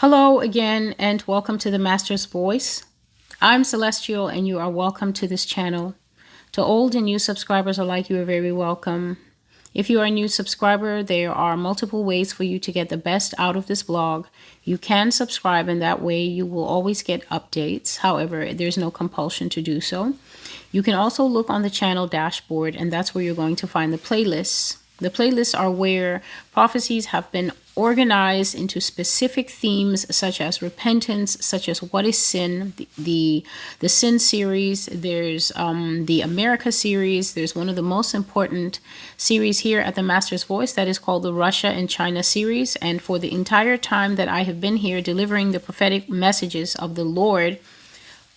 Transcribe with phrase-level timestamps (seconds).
[0.00, 2.84] Hello again, and welcome to the Master's Voice.
[3.42, 5.96] I'm Celestial, and you are welcome to this channel.
[6.52, 9.18] To old and new subscribers alike, you are very welcome.
[9.74, 12.96] If you are a new subscriber, there are multiple ways for you to get the
[12.96, 14.28] best out of this blog.
[14.62, 17.96] You can subscribe, and that way you will always get updates.
[17.96, 20.14] However, there's no compulsion to do so.
[20.70, 23.92] You can also look on the channel dashboard, and that's where you're going to find
[23.92, 24.76] the playlists.
[25.00, 26.22] The playlists are where
[26.52, 32.72] prophecies have been organized into specific themes such as repentance, such as what is sin,
[32.76, 33.44] the the,
[33.78, 34.86] the sin series.
[34.86, 37.34] There's um, the America series.
[37.34, 38.80] There's one of the most important
[39.16, 42.74] series here at the Master's Voice that is called the Russia and China series.
[42.76, 46.96] And for the entire time that I have been here delivering the prophetic messages of
[46.96, 47.60] the Lord.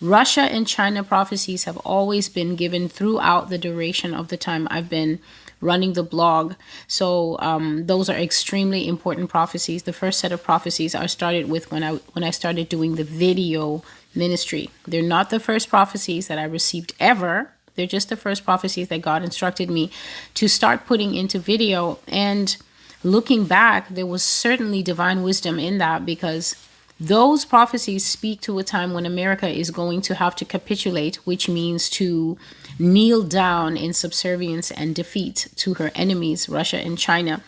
[0.00, 4.88] Russia and China prophecies have always been given throughout the duration of the time I've
[4.88, 5.20] been
[5.62, 6.54] running the blog.
[6.86, 9.84] So um, those are extremely important prophecies.
[9.84, 13.04] The first set of prophecies I started with when I when I started doing the
[13.04, 13.82] video
[14.14, 14.68] ministry.
[14.86, 17.52] They're not the first prophecies that I received ever.
[17.74, 19.90] They're just the first prophecies that God instructed me
[20.34, 21.98] to start putting into video.
[22.06, 22.54] And
[23.02, 26.54] looking back, there was certainly divine wisdom in that because
[27.00, 31.48] those prophecies speak to a time when America is going to have to capitulate, which
[31.48, 32.36] means to
[32.78, 37.42] kneel down in subservience and defeat to her enemies, Russia and China.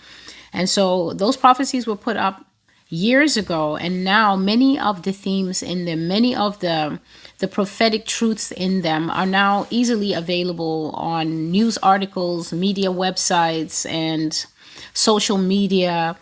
[0.53, 2.47] And so those prophecies were put up
[2.91, 7.01] years ago and now many of the themes in them many of the
[7.39, 14.47] the prophetic truths in them are now easily available on news articles media websites and
[14.93, 16.17] social media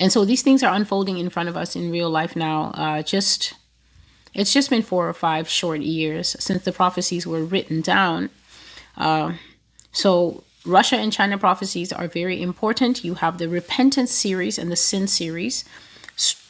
[0.00, 2.72] and so these things are unfolding in front of us in real life now.
[2.74, 3.52] Uh, just
[4.34, 8.30] it's just been four or five short years since the prophecies were written down.
[8.96, 9.34] Uh,
[9.92, 13.04] so Russia and China prophecies are very important.
[13.04, 15.64] You have the repentance series and the sin series.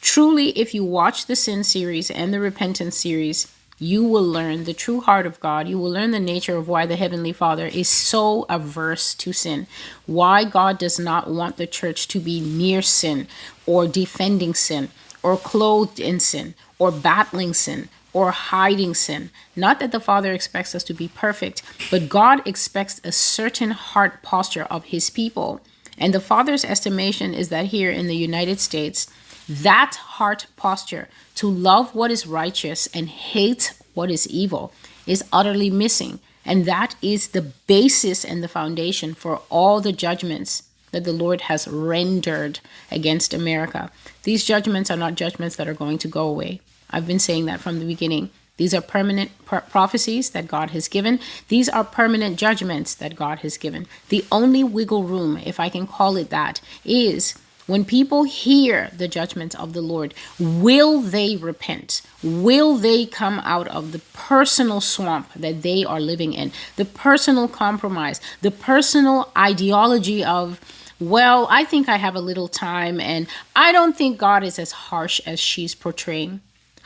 [0.01, 4.75] Truly, if you watch the sin series and the repentance series, you will learn the
[4.75, 5.69] true heart of God.
[5.69, 9.67] You will learn the nature of why the Heavenly Father is so averse to sin,
[10.07, 13.27] why God does not want the church to be near sin
[13.65, 14.91] or defending sin
[15.23, 19.31] or clothed in sin or battling sin or hiding sin.
[19.55, 24.23] Not that the Father expects us to be perfect, but God expects a certain heart
[24.25, 25.61] posture of His people.
[25.97, 29.09] And the Father's estimation is that here in the United States,
[29.49, 34.73] that heart posture to love what is righteous and hate what is evil
[35.07, 36.21] is utterly missing.
[36.45, 41.43] And that is the basis and the foundation for all the judgments that the Lord
[41.43, 42.61] has rendered
[42.91, 43.91] against America.
[44.23, 46.61] These judgments are not judgments that are going to go away.
[46.91, 48.31] I've been saying that from the beginning.
[48.57, 51.19] These are permanent pro- prophecies that God has given.
[51.49, 53.87] These are permanent judgments that God has given.
[54.11, 59.09] The only wiggle room, if I can call it that, is when people hear the
[59.09, 62.03] judgments of the Lord, will they repent?
[62.23, 66.53] Will they come out of the personal swamp that they are living in?
[66.77, 70.61] The personal compromise, the personal ideology of,
[70.99, 74.73] well, I think I have a little time and I don't think God is as
[74.73, 76.41] harsh as she's portraying.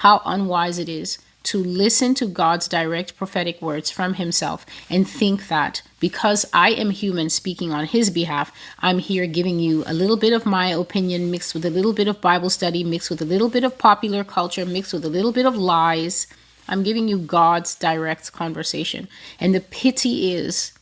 [0.04, 5.48] How unwise it is to listen to God's direct prophetic words from Himself and think
[5.48, 10.18] that because I am human speaking on His behalf, I'm here giving you a little
[10.18, 13.24] bit of my opinion mixed with a little bit of Bible study, mixed with a
[13.24, 16.26] little bit of popular culture, mixed with a little bit of lies.
[16.68, 19.08] I'm giving you God's direct conversation.
[19.40, 20.74] And the pity is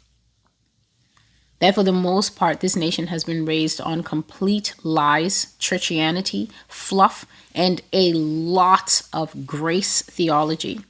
[1.60, 7.24] that for the most part, this nation has been raised on complete lies, churchianity, fluff,
[7.54, 10.80] and a lot of grace theology,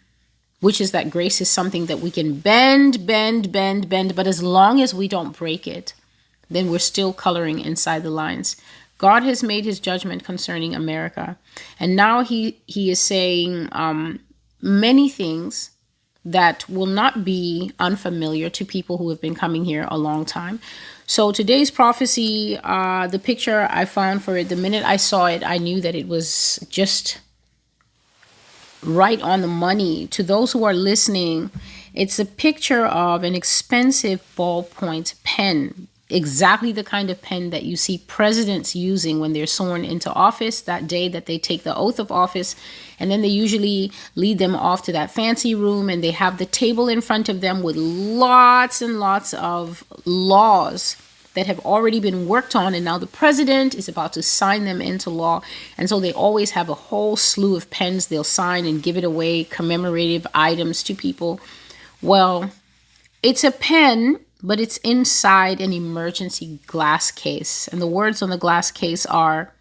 [0.60, 4.42] which is that grace is something that we can bend, bend, bend, bend, but as
[4.42, 5.94] long as we don't break it,
[6.48, 8.56] then we're still coloring inside the lines.
[8.98, 11.36] God has made his judgment concerning America,
[11.80, 14.20] and now he, he is saying um,
[14.60, 15.71] many things
[16.24, 20.60] that will not be unfamiliar to people who have been coming here a long time.
[21.06, 25.42] So today's prophecy, uh, the picture I found for it, the minute I saw it,
[25.44, 27.18] I knew that it was just
[28.82, 30.06] right on the money.
[30.08, 31.50] To those who are listening,
[31.92, 37.76] it's a picture of an expensive ballpoint pen exactly the kind of pen that you
[37.76, 41.98] see presidents using when they're sworn into office that day that they take the oath
[41.98, 42.54] of office.
[43.00, 46.46] And then they usually lead them off to that fancy room and they have the
[46.46, 50.96] table in front of them with lots and lots of laws
[51.34, 52.74] that have already been worked on.
[52.74, 55.42] And now the president is about to sign them into law.
[55.78, 59.04] And so they always have a whole slew of pens they'll sign and give it
[59.04, 61.40] away, commemorative items to people.
[62.02, 62.50] Well,
[63.22, 67.68] it's a pen but it's inside an emergency glass case.
[67.68, 69.54] And the words on the glass case are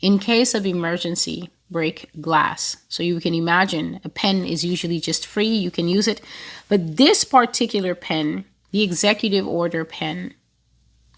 [0.00, 2.76] In case of emergency, break glass.
[2.88, 6.20] So you can imagine a pen is usually just free, you can use it.
[6.68, 10.34] But this particular pen, the executive order pen,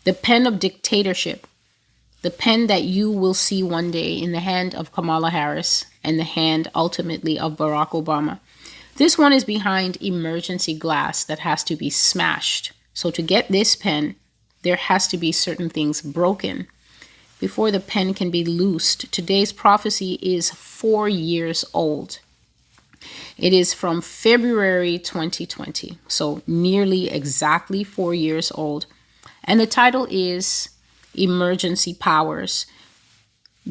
[0.05, 1.47] the pen of dictatorship,
[2.23, 6.19] the pen that you will see one day in the hand of Kamala Harris and
[6.19, 8.41] the hand ultimately of Barack Obama.
[8.97, 12.73] This one is behind emergency glass that has to be smashed.
[12.95, 14.17] So to get this pen,
[14.63, 16.67] there has to be certain things broken
[17.41, 19.11] before the pen can be loosed.
[19.11, 22.21] Today's prophecy is four years old.
[23.37, 28.87] It is from February 2020, so nearly exactly four years old.
[29.43, 30.69] And the title is
[31.15, 32.67] Emergency Powers.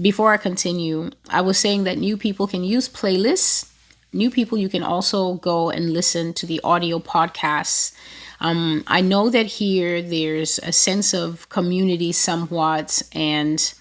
[0.01, 3.71] Before I continue, I was saying that new people can use playlists.
[4.12, 7.94] New people, you can also go and listen to the audio podcasts
[8.41, 13.73] um, I know that here there's a sense of community somewhat, and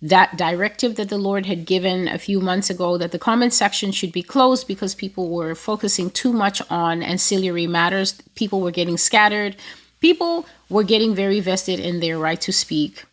[0.00, 3.92] that directive that the Lord had given a few months ago that the comment section
[3.92, 8.14] should be closed because people were focusing too much on ancillary matters.
[8.34, 9.56] People were getting scattered.
[10.00, 13.04] People were getting very vested in their right to speak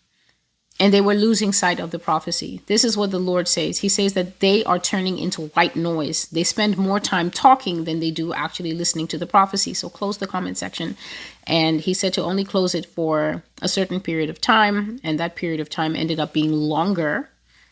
[0.80, 2.62] and they were losing sight of the prophecy.
[2.68, 3.80] This is what the Lord says.
[3.80, 6.28] He says that they are turning into white noise.
[6.28, 9.74] They spend more time talking than they do actually listening to the prophecy.
[9.74, 10.96] So close the comment section.
[11.48, 15.00] And he said to only close it for a certain period of time.
[15.04, 17.30] And that period of time ended up being longer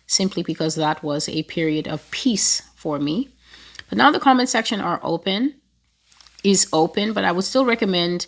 [0.07, 3.29] simply because that was a period of peace for me.
[3.87, 5.53] But now the comment section are open,
[6.43, 8.25] is open, but I would still recommend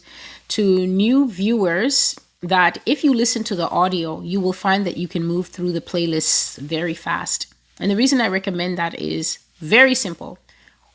[0.49, 5.07] to new viewers that if you listen to the audio, you will find that you
[5.07, 7.53] can move through the playlists very fast.
[7.79, 10.37] And the reason I recommend that is very simple.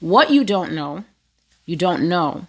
[0.01, 1.05] What you don't know,
[1.67, 2.47] you don't know.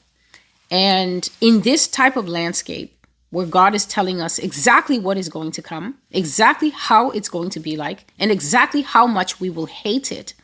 [0.69, 2.94] And in this type of landscape,
[3.30, 7.50] where God is telling us exactly what is going to come, exactly how it's going
[7.51, 10.36] to be like, and exactly how much we will hate it,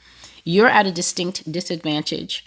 [0.43, 2.45] you're at a distinct disadvantage.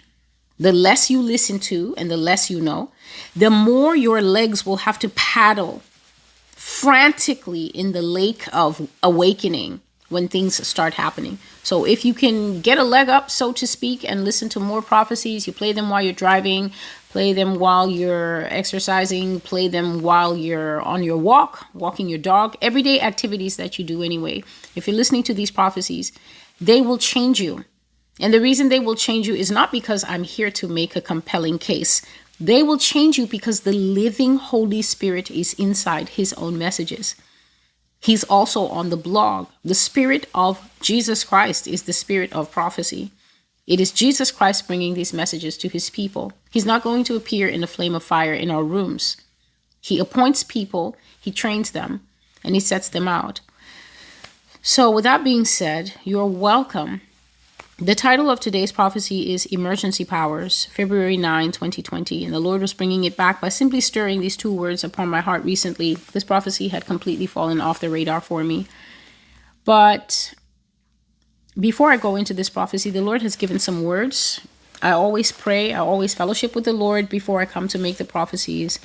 [0.59, 2.91] The less you listen to and the less you know,
[3.33, 5.81] the more your legs will have to paddle
[6.63, 11.37] frantically in the lake of awakening when things start happening.
[11.61, 14.81] So if you can get a leg up, so to speak, and listen to more
[14.81, 16.71] prophecies, you play them while you're driving,
[17.09, 22.55] play them while you're exercising, play them while you're on your walk, walking your dog,
[22.61, 24.41] everyday activities that you do anyway.
[24.73, 26.13] If you're listening to these prophecies,
[26.61, 27.65] they will change you.
[28.21, 31.01] And the reason they will change you is not because I'm here to make a
[31.01, 32.01] compelling case.
[32.39, 37.15] They will change you because the living Holy Spirit is inside his own messages.
[37.99, 39.47] He's also on the blog.
[39.63, 43.11] The Spirit of Jesus Christ is the Spirit of prophecy.
[43.65, 46.33] It is Jesus Christ bringing these messages to his people.
[46.51, 49.15] He's not going to appear in a flame of fire in our rooms.
[49.79, 52.01] He appoints people, he trains them,
[52.43, 53.39] and he sets them out.
[54.61, 57.01] So, with that being said, you're welcome
[57.79, 62.73] the title of today's prophecy is Emergency Powers, February 9, 2020, and the Lord was
[62.73, 65.95] bringing it back by simply stirring these two words upon my heart recently.
[65.95, 68.67] This prophecy had completely fallen off the radar for me.
[69.65, 70.35] But
[71.59, 74.41] before I go into this prophecy, the Lord has given some words.
[74.83, 78.05] I always pray, I always fellowship with the Lord before I come to make the
[78.05, 78.77] prophecies.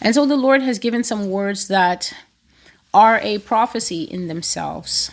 [0.00, 2.12] And so the Lord has given some words that
[2.92, 5.10] are a prophecy in themselves.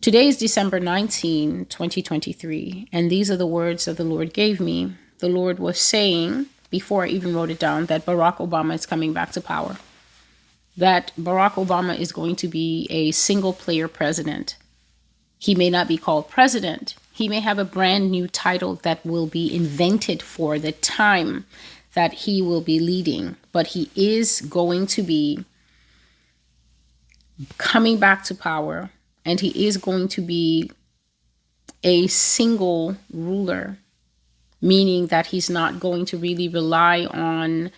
[0.00, 4.94] Today is December 19, 2023, and these are the words that the Lord gave me.
[5.18, 9.12] The Lord was saying, before I even wrote it down, that Barack Obama is coming
[9.12, 9.76] back to power.
[10.74, 14.56] That Barack Obama is going to be a single player president.
[15.38, 19.26] He may not be called president, he may have a brand new title that will
[19.26, 21.44] be invented for the time
[21.92, 25.44] that he will be leading, but he is going to be
[27.58, 28.88] coming back to power
[29.24, 30.70] and he is going to be
[31.82, 33.78] a single ruler,
[34.60, 37.70] meaning that he's not going to really rely on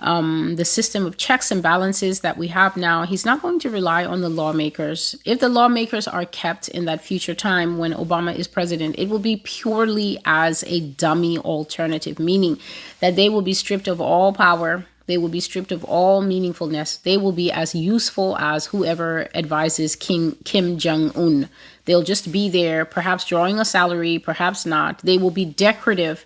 [0.00, 3.04] um, the system of checks and balances that we have now.
[3.04, 5.14] He's not going to rely on the lawmakers.
[5.24, 9.18] If the lawmakers are kept in that future time when Obama is president, it will
[9.18, 12.58] be purely as a dummy alternative, meaning
[13.00, 17.02] that they will be stripped of all power they will be stripped of all meaningfulness.
[17.02, 21.48] They will be as useful as whoever advises King Kim Jong Un.
[21.84, 24.98] They'll just be there, perhaps drawing a salary, perhaps not.
[24.98, 26.24] They will be decorative.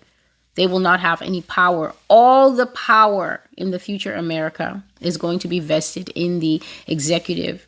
[0.53, 1.93] They will not have any power.
[2.07, 7.67] All the power in the future America is going to be vested in the executive.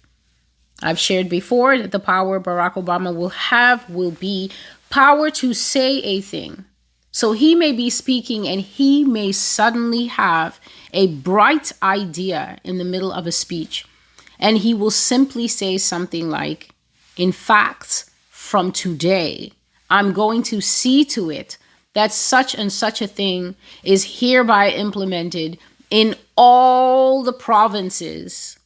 [0.83, 4.51] I've shared before that the power Barack Obama will have will be
[4.89, 6.65] power to say a thing.
[7.11, 10.59] So he may be speaking and he may suddenly have
[10.93, 13.85] a bright idea in the middle of a speech.
[14.39, 16.69] And he will simply say something like,
[17.15, 19.51] in fact, from today,
[19.89, 21.57] I'm going to see to it
[21.93, 25.57] that such and such a thing is hereby implemented
[25.89, 28.59] in all the provinces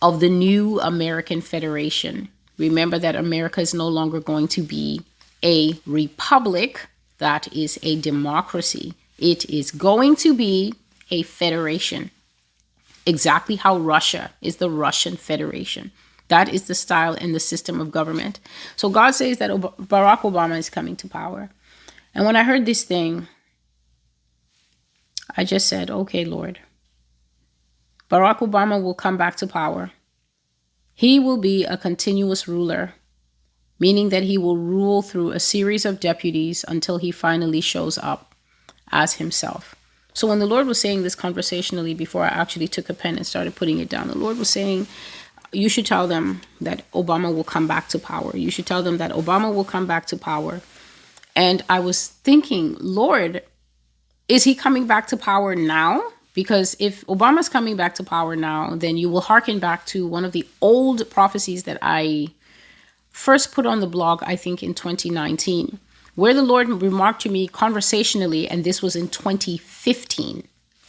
[0.00, 2.28] of the new American Federation.
[2.58, 5.00] Remember that America is no longer going to be
[5.42, 6.86] a republic,
[7.18, 8.94] that is a democracy.
[9.18, 10.74] It is going to be
[11.10, 12.10] a federation.
[13.06, 15.90] Exactly how Russia is the Russian Federation.
[16.28, 18.38] That is the style and the system of government.
[18.76, 21.50] So God says that Barack Obama is coming to power.
[22.14, 23.26] And when I heard this thing,
[25.36, 26.60] I just said, okay, Lord,
[28.10, 29.90] Barack Obama will come back to power.
[30.94, 32.94] He will be a continuous ruler,
[33.78, 38.34] meaning that he will rule through a series of deputies until he finally shows up
[38.92, 39.74] as himself.
[40.12, 43.26] So when the Lord was saying this conversationally before I actually took a pen and
[43.26, 44.86] started putting it down, the Lord was saying,
[45.52, 48.36] you should tell them that Obama will come back to power.
[48.36, 50.60] You should tell them that Obama will come back to power.
[51.34, 53.42] And I was thinking, Lord,
[54.28, 56.02] is he coming back to power now?
[56.34, 60.24] Because if Obama's coming back to power now, then you will hearken back to one
[60.24, 62.28] of the old prophecies that I
[63.10, 65.78] first put on the blog, I think in 2019,
[66.14, 70.46] where the Lord remarked to me conversationally, and this was in 2015.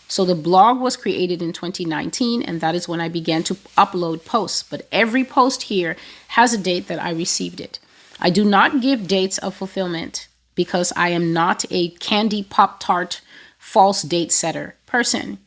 [0.07, 4.25] So the blog was created in 2019, and that is when I began to upload
[4.25, 4.61] posts.
[4.61, 5.95] But every post here
[6.29, 7.79] has a date that I received it.
[8.19, 13.21] I do not give dates of fulfillment because I am not a candy pop tart
[13.57, 15.37] false date setter person.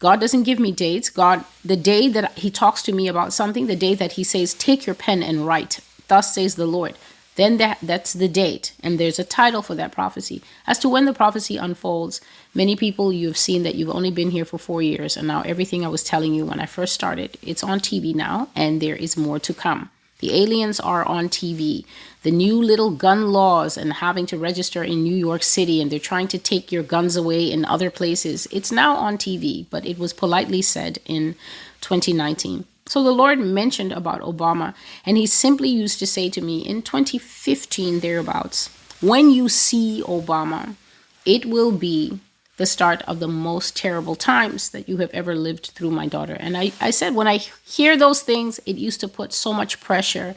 [0.00, 1.10] God doesn't give me dates.
[1.10, 4.54] God, the day that He talks to me about something, the day that He says,
[4.54, 6.94] Take your pen and write, thus says the Lord,
[7.38, 8.72] then that, that's the date.
[8.82, 10.42] And there's a title for that prophecy.
[10.66, 12.20] As to when the prophecy unfolds,
[12.52, 15.16] many people you've seen that you've only been here for four years.
[15.16, 18.48] And now everything I was telling you when I first started, it's on TV now,
[18.56, 19.88] and there is more to come.
[20.18, 21.84] The aliens are on TV.
[22.24, 26.00] The new little gun laws and having to register in New York City, and they're
[26.00, 28.48] trying to take your guns away in other places.
[28.50, 31.36] It's now on TV, but it was politely said in
[31.82, 32.64] 2019.
[32.88, 36.82] So the Lord mentioned about Obama, and He simply used to say to me in
[36.82, 40.74] 2015, thereabouts, when you see Obama,
[41.24, 42.18] it will be
[42.56, 46.36] the start of the most terrible times that you have ever lived through, my daughter.
[46.40, 49.80] And I, I said, when I hear those things, it used to put so much
[49.80, 50.34] pressure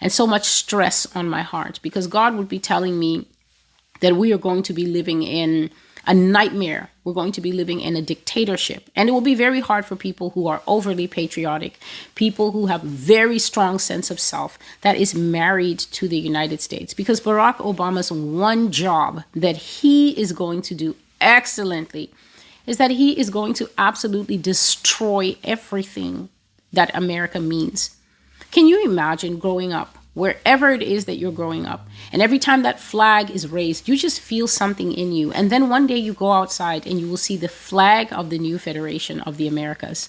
[0.00, 3.26] and so much stress on my heart because God would be telling me
[4.00, 5.70] that we are going to be living in
[6.06, 6.90] a nightmare.
[7.04, 8.88] We're going to be living in a dictatorship.
[8.94, 11.78] And it will be very hard for people who are overly patriotic,
[12.14, 16.94] people who have very strong sense of self that is married to the United States.
[16.94, 22.10] Because Barack Obama's one job that he is going to do excellently
[22.66, 26.28] is that he is going to absolutely destroy everything
[26.72, 27.96] that America means.
[28.50, 31.86] Can you imagine growing up wherever it is that you're growing up.
[32.12, 35.32] And every time that flag is raised, you just feel something in you.
[35.32, 38.38] And then one day you go outside and you will see the flag of the
[38.38, 40.08] new Federation of the Americas.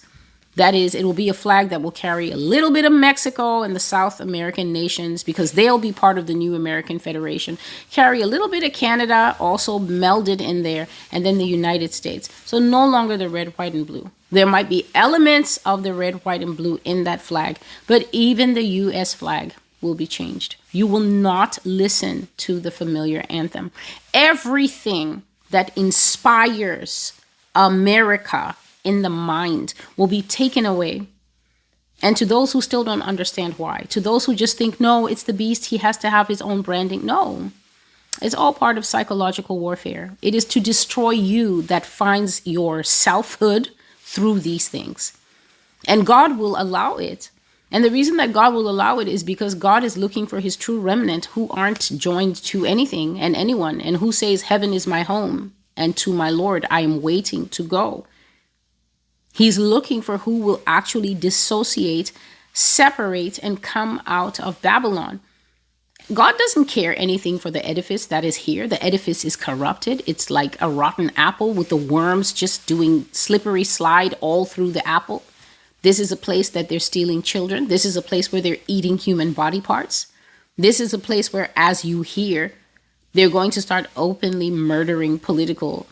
[0.56, 3.64] That is, it will be a flag that will carry a little bit of Mexico
[3.64, 7.58] and the South American nations because they'll be part of the new American Federation.
[7.90, 12.28] Carry a little bit of Canada also melded in there, and then the United States.
[12.44, 14.12] So no longer the red, white, and blue.
[14.30, 18.54] There might be elements of the red, white, and blue in that flag, but even
[18.54, 20.56] the US flag will be changed.
[20.72, 23.72] You will not listen to the familiar anthem.
[24.14, 27.14] Everything that inspires
[27.56, 31.08] America in the mind will be taken away.
[32.02, 35.24] And to those who still don't understand why, to those who just think, no, it's
[35.24, 37.06] the beast, he has to have his own branding.
[37.06, 37.52] No,
[38.22, 40.18] it's all part of psychological warfare.
[40.22, 43.70] It is to destroy you that finds your selfhood
[44.00, 45.18] through these things.
[45.88, 47.31] And God will allow it
[47.72, 50.58] and the reason that God will allow it is because God is looking for his
[50.58, 55.04] true remnant who aren't joined to anything and anyone and who says, Heaven is my
[55.04, 58.06] home, and to my Lord I am waiting to go.
[59.34, 62.12] He's looking for who will actually dissociate,
[62.52, 65.22] separate, and come out of Babylon.
[66.14, 68.68] God doesn't care anything for the edifice that is here.
[68.68, 70.04] The edifice is corrupted.
[70.06, 74.86] It's like a rotten apple with the worms just doing slippery slide all through the
[74.86, 75.24] apple.
[75.82, 77.68] This is a place that they're stealing children.
[77.68, 80.08] This is a place where they're eating human body parts.
[80.58, 82.54] This is a place where, as you hear,
[83.14, 85.88] they're going to start openly murdering political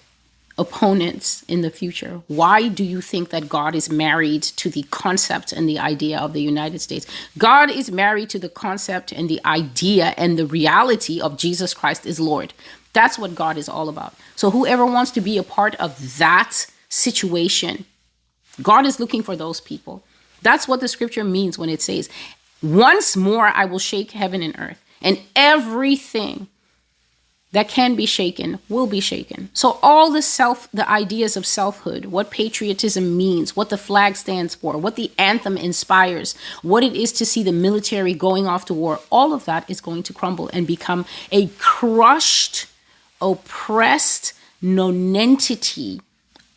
[0.57, 2.21] opponents in the future.
[2.27, 6.33] Why do you think that God is married to the concept and the idea of
[6.33, 7.07] the United States?
[7.37, 12.05] God is married to the concept and the idea and the reality of Jesus Christ
[12.05, 12.53] is Lord.
[12.93, 14.13] That's what God is all about.
[14.35, 17.85] So, whoever wants to be a part of that situation
[18.61, 20.03] God is looking for those people.
[20.41, 22.09] That's what the scripture means when it says,
[22.61, 26.47] Once more I will shake heaven and earth, and everything
[27.51, 29.49] that can be shaken will be shaken.
[29.53, 34.55] So all the self the ideas of selfhood, what patriotism means, what the flag stands
[34.55, 38.73] for, what the anthem inspires, what it is to see the military going off to
[38.73, 42.67] war, all of that is going to crumble and become a crushed,
[43.19, 46.01] oppressed nonentity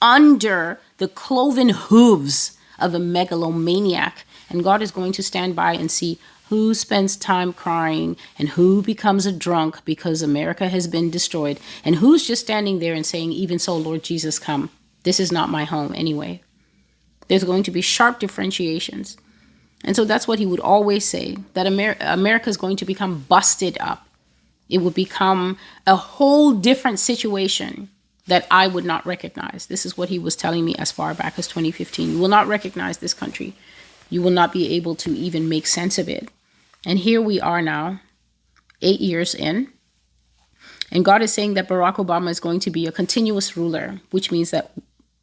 [0.02, 4.24] under the cloven hooves of a megalomaniac.
[4.48, 6.16] And God is going to stand by and see
[6.48, 11.96] who spends time crying and who becomes a drunk because America has been destroyed and
[11.96, 14.70] who's just standing there and saying, Even so, Lord Jesus, come.
[15.02, 16.40] This is not my home anyway.
[17.26, 19.16] There's going to be sharp differentiations.
[19.82, 23.24] And so that's what he would always say that Amer- America is going to become
[23.28, 24.06] busted up.
[24.68, 27.88] It would become a whole different situation
[28.26, 29.66] that I would not recognize.
[29.66, 32.12] This is what he was telling me as far back as 2015.
[32.12, 33.54] You will not recognize this country.
[34.10, 36.28] You will not be able to even make sense of it.
[36.86, 38.00] And here we are now,
[38.80, 39.72] eight years in.
[40.90, 44.30] And God is saying that Barack Obama is going to be a continuous ruler, which
[44.30, 44.72] means that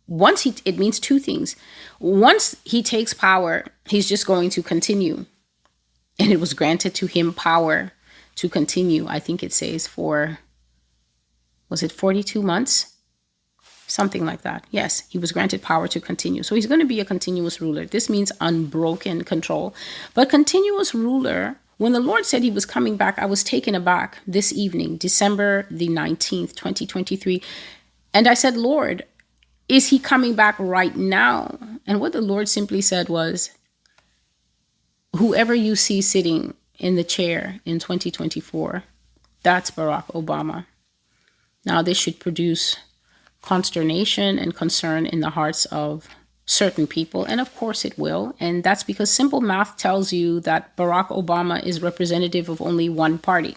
[0.08, 1.56] once he, it means two things.
[2.00, 5.26] Once he takes power, he's just going to continue.
[6.18, 7.92] And it was granted to him power
[8.36, 10.40] to continue, I think it says, for,
[11.70, 12.96] was it 42 months?
[13.90, 14.66] something like that.
[14.72, 16.44] Yes, he was granted power to continue.
[16.44, 17.86] So he's going to be a continuous ruler.
[17.86, 19.74] This means unbroken control.
[20.14, 24.20] But continuous ruler, when the Lord said he was coming back, I was taken aback
[24.28, 27.42] this evening, December the 19th, 2023.
[28.14, 29.06] And I said, Lord,
[29.68, 31.58] is he coming back right now?
[31.86, 33.52] And what the Lord simply said was,
[35.16, 38.84] whoever you see sitting in the chair in 2024,
[39.42, 40.66] that's Barack Obama.
[41.66, 42.78] Now, this should produce
[43.42, 46.08] consternation and concern in the hearts of
[46.46, 47.24] certain people.
[47.26, 48.36] And of course it will.
[48.40, 53.20] And that's because simple math tells you that Barack Obama is representative of only one
[53.20, 53.56] party.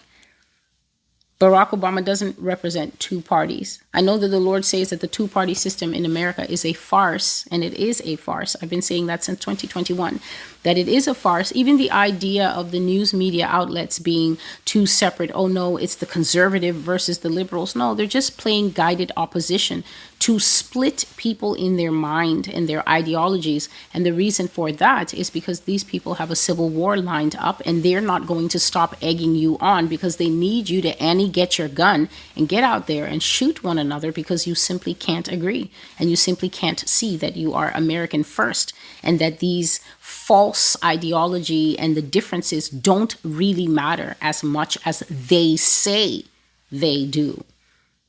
[1.39, 3.83] Barack Obama doesn't represent two parties.
[3.93, 6.73] I know that the Lord says that the two party system in America is a
[6.73, 8.55] farce, and it is a farce.
[8.61, 10.21] I've been saying that since 2021
[10.63, 11.51] that it is a farce.
[11.55, 16.05] Even the idea of the news media outlets being two separate, oh no, it's the
[16.05, 17.75] conservative versus the liberals.
[17.75, 19.83] No, they're just playing guided opposition
[20.23, 23.67] to split people in their mind and their ideologies.
[23.93, 27.61] And the reason for that is because these people have a civil war lined up
[27.65, 31.27] and they're not going to stop egging you on because they need you to Annie
[31.27, 35.27] get your gun and get out there and shoot one another because you simply can't
[35.27, 38.73] agree and you simply can't see that you are American first
[39.03, 45.55] and that these false ideology and the differences don't really matter as much as they
[45.55, 46.23] say
[46.71, 47.43] they do.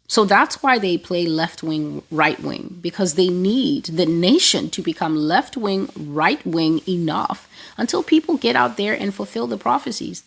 [0.07, 4.83] So that's why they play left wing, right wing, because they need the nation to
[4.83, 10.23] become left wing, right wing enough until people get out there and fulfill the prophecies.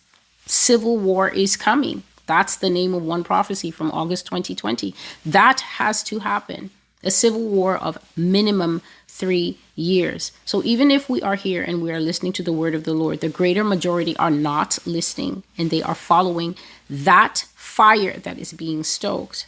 [0.46, 2.02] Civil war is coming.
[2.26, 4.94] That's the name of one prophecy from August 2020.
[5.24, 6.70] That has to happen.
[7.02, 10.32] A civil war of minimum three years.
[10.44, 12.94] So even if we are here and we are listening to the word of the
[12.94, 16.56] Lord, the greater majority are not listening and they are following
[16.88, 19.46] that fire that is being stoked.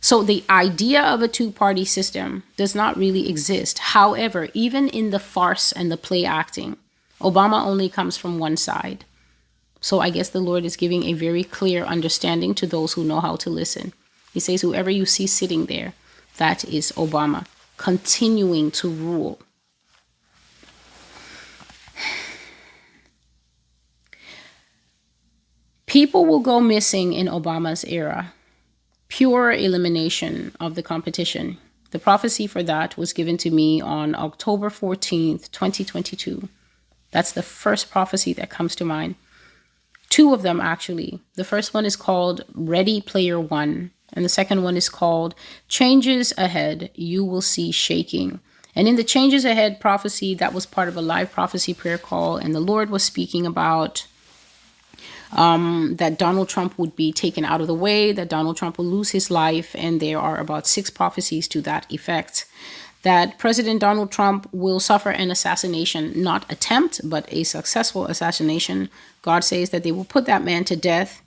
[0.00, 3.78] So the idea of a two party system does not really exist.
[3.78, 6.76] However, even in the farce and the play acting,
[7.20, 9.04] Obama only comes from one side.
[9.80, 13.20] So I guess the Lord is giving a very clear understanding to those who know
[13.20, 13.92] how to listen.
[14.32, 15.94] He says, Whoever you see sitting there,
[16.36, 19.40] that is Obama continuing to rule.
[25.86, 28.32] People will go missing in Obama's era
[29.12, 31.58] pure elimination of the competition.
[31.90, 36.48] The prophecy for that was given to me on October 14th, 2022.
[37.10, 39.16] That's the first prophecy that comes to mind.
[40.08, 41.20] Two of them, actually.
[41.34, 45.34] The first one is called Ready Player One, and the second one is called
[45.68, 48.40] Changes Ahead, You Will See Shaking.
[48.74, 52.36] And in the Changes Ahead prophecy, that was part of a live prophecy prayer call,
[52.36, 54.06] and the Lord was speaking about
[55.32, 58.84] um, that Donald Trump would be taken out of the way, that Donald Trump will
[58.84, 62.46] lose his life, and there are about six prophecies to that effect.
[63.02, 68.90] That President Donald Trump will suffer an assassination, not attempt, but a successful assassination.
[69.22, 71.22] God says that they will put that man to death.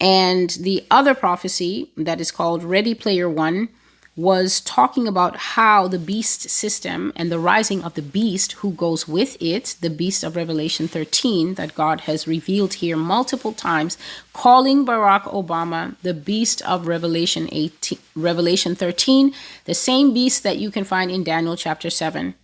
[0.00, 3.68] And the other prophecy that is called Ready Player One
[4.16, 9.06] was talking about how the beast system and the rising of the beast who goes
[9.06, 13.98] with it, the beast of Revelation 13, that God has revealed here multiple times,
[14.32, 19.34] calling Barack Obama the beast of Revelation 18, Revelation 13,
[19.66, 22.34] the same beast that you can find in Daniel chapter 7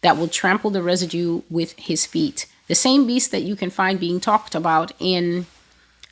[0.00, 2.46] that will trample the residue with his feet.
[2.66, 5.46] The same beast that you can find being talked about in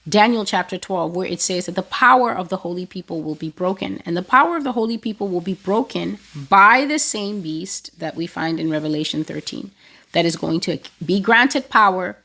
[0.07, 3.51] Daniel chapter 12, where it says that the power of the holy people will be
[3.51, 4.03] broken.
[4.05, 8.17] And the power of the holy people will be broken by the same beast that
[8.17, 9.71] we find in Revelation 13,
[10.13, 12.17] that is going to be granted power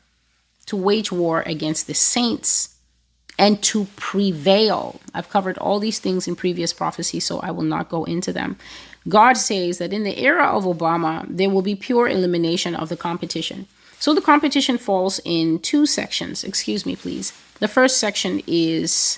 [0.66, 2.78] to wage war against the saints
[3.38, 5.00] and to prevail.
[5.14, 8.58] I've covered all these things in previous prophecies, so I will not go into them.
[9.10, 12.96] God says that in the era of Obama, there will be pure elimination of the
[12.96, 13.68] competition.
[14.04, 16.44] So the competition falls in two sections.
[16.44, 17.32] Excuse me, please.
[17.60, 19.18] The first section is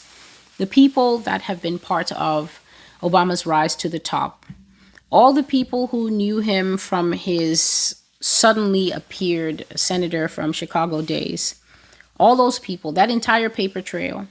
[0.59, 2.61] the people that have been part of
[3.01, 4.45] Obama's rise to the top.
[5.09, 11.55] All the people who knew him from his suddenly appeared senator from Chicago days,
[12.19, 14.27] all those people, that entire paper trail,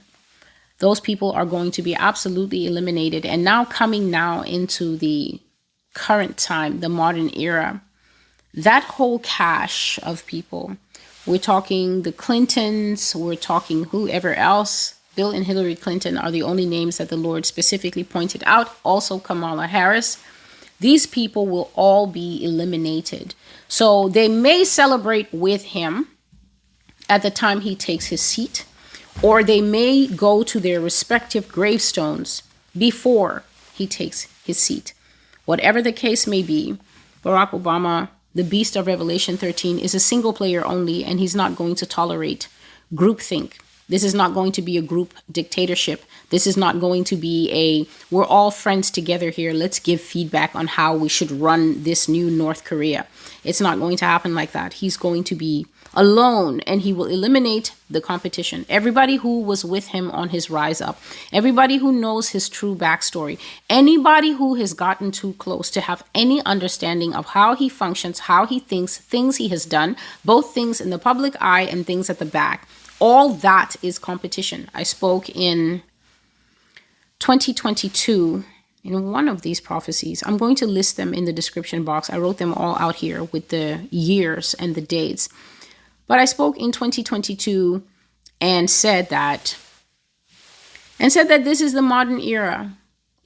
[0.79, 3.25] those people are going to be absolutely eliminated.
[3.25, 5.41] And now, coming now into the
[5.93, 7.81] current time, the modern era,
[8.55, 10.77] that whole cache of people
[11.25, 14.93] we're talking the Clintons, we're talking whoever else.
[15.15, 18.75] Bill and Hillary Clinton are the only names that the Lord specifically pointed out.
[18.83, 20.23] Also, Kamala Harris.
[20.79, 23.33] These people will all be eliminated.
[23.67, 26.09] So they may celebrate with him
[27.09, 28.65] at the time he takes his seat,
[29.23, 32.43] or they may go to their respective gravestones
[32.77, 34.93] before he takes his seat.
[35.45, 36.77] Whatever the case may be,
[37.23, 41.55] Barack Obama the beast of Revelation 13 is a single player only, and he's not
[41.55, 42.49] going to tolerate
[42.93, 43.53] groupthink.
[43.87, 46.03] This is not going to be a group dictatorship.
[46.31, 49.53] This is not going to be a, we're all friends together here.
[49.53, 53.07] Let's give feedback on how we should run this new North Korea.
[53.43, 54.73] It's not going to happen like that.
[54.73, 58.65] He's going to be alone and he will eliminate the competition.
[58.69, 60.99] Everybody who was with him on his rise up,
[61.31, 66.43] everybody who knows his true backstory, anybody who has gotten too close to have any
[66.45, 70.89] understanding of how he functions, how he thinks, things he has done, both things in
[70.89, 72.67] the public eye and things at the back.
[72.99, 74.69] All that is competition.
[74.73, 75.83] I spoke in
[77.19, 78.43] 2022
[78.85, 80.23] in one of these prophecies.
[80.25, 82.09] I'm going to list them in the description box.
[82.09, 85.27] I wrote them all out here with the years and the dates.
[86.07, 87.83] But I spoke in 2022
[88.41, 89.57] and said that
[90.99, 92.77] and said that this is the modern era.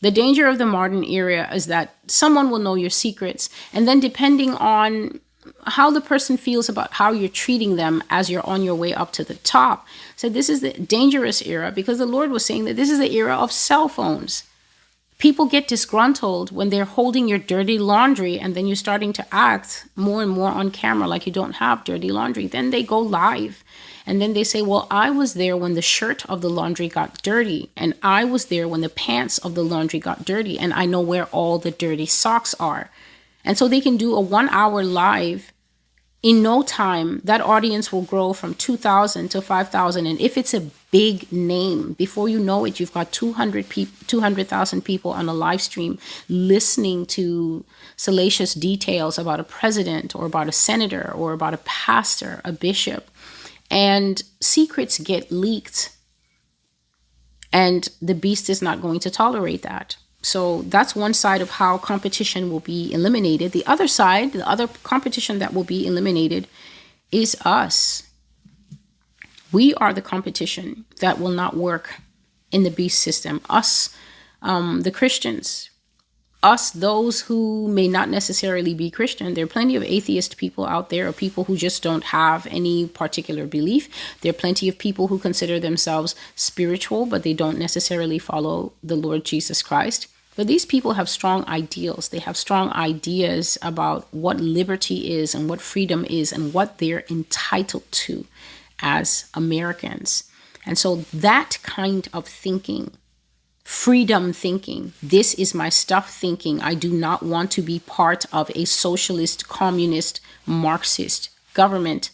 [0.01, 3.99] The danger of the modern era is that someone will know your secrets and then
[3.99, 5.19] depending on
[5.65, 9.11] how the person feels about how you're treating them as you're on your way up
[9.13, 9.85] to the top.
[10.15, 13.13] So this is the dangerous era because the Lord was saying that this is the
[13.13, 14.43] era of cell phones.
[15.19, 19.85] People get disgruntled when they're holding your dirty laundry and then you're starting to act
[19.93, 22.47] more and more on camera like you don't have dirty laundry.
[22.47, 23.61] Then they go live
[24.05, 27.21] and then they say, Well, I was there when the shirt of the laundry got
[27.21, 30.85] dirty, and I was there when the pants of the laundry got dirty, and I
[30.87, 32.89] know where all the dirty socks are.
[33.45, 35.51] And so they can do a one hour live
[36.21, 40.05] in no time, that audience will grow from 2,000 to 5,000.
[40.05, 44.83] And if it's a big name, before you know it, you've got 200 people, 200,000
[44.83, 47.63] people on a live stream listening to
[47.95, 53.09] salacious details about a president or about a senator or about a pastor, a bishop.
[53.69, 55.95] And secrets get leaked.
[57.53, 59.95] And the beast is not going to tolerate that.
[60.21, 63.51] So that's one side of how competition will be eliminated.
[63.51, 66.47] The other side, the other competition that will be eliminated
[67.11, 68.08] is us.
[69.51, 71.95] We are the competition that will not work
[72.51, 73.41] in the beast system.
[73.49, 73.95] Us,
[74.41, 75.69] um, the Christians,
[76.41, 79.33] us, those who may not necessarily be Christian.
[79.33, 82.87] There are plenty of atheist people out there, or people who just don't have any
[82.87, 83.89] particular belief.
[84.21, 88.95] There are plenty of people who consider themselves spiritual, but they don't necessarily follow the
[88.95, 90.07] Lord Jesus Christ.
[90.37, 92.07] But these people have strong ideals.
[92.07, 97.03] They have strong ideas about what liberty is and what freedom is and what they're
[97.09, 98.25] entitled to
[98.81, 100.23] as Americans.
[100.65, 102.91] And so that kind of thinking
[103.69, 104.93] freedom thinking.
[105.01, 106.59] This is my stuff thinking.
[106.59, 112.09] I do not want to be part of a socialist, communist, Marxist government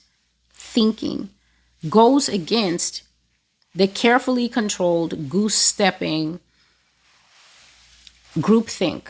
[0.54, 1.30] thinking.
[1.88, 3.04] Goes against
[3.74, 6.42] the carefully controlled, goose stepping
[8.38, 9.08] groupthink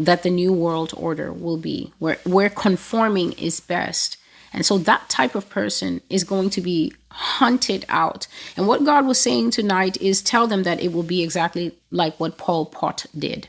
[0.00, 4.16] that the new world order will be, where, where conforming is best.
[4.52, 8.26] And so that type of person is going to be hunted out.
[8.56, 12.18] And what God was saying tonight is tell them that it will be exactly like
[12.20, 13.48] what Pol Pot did.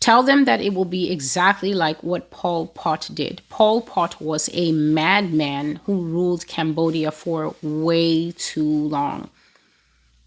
[0.00, 3.42] Tell them that it will be exactly like what Pol Pot did.
[3.50, 9.28] Pol Pot was a madman who ruled Cambodia for way too long.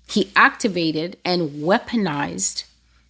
[0.08, 2.66] He activated and weaponized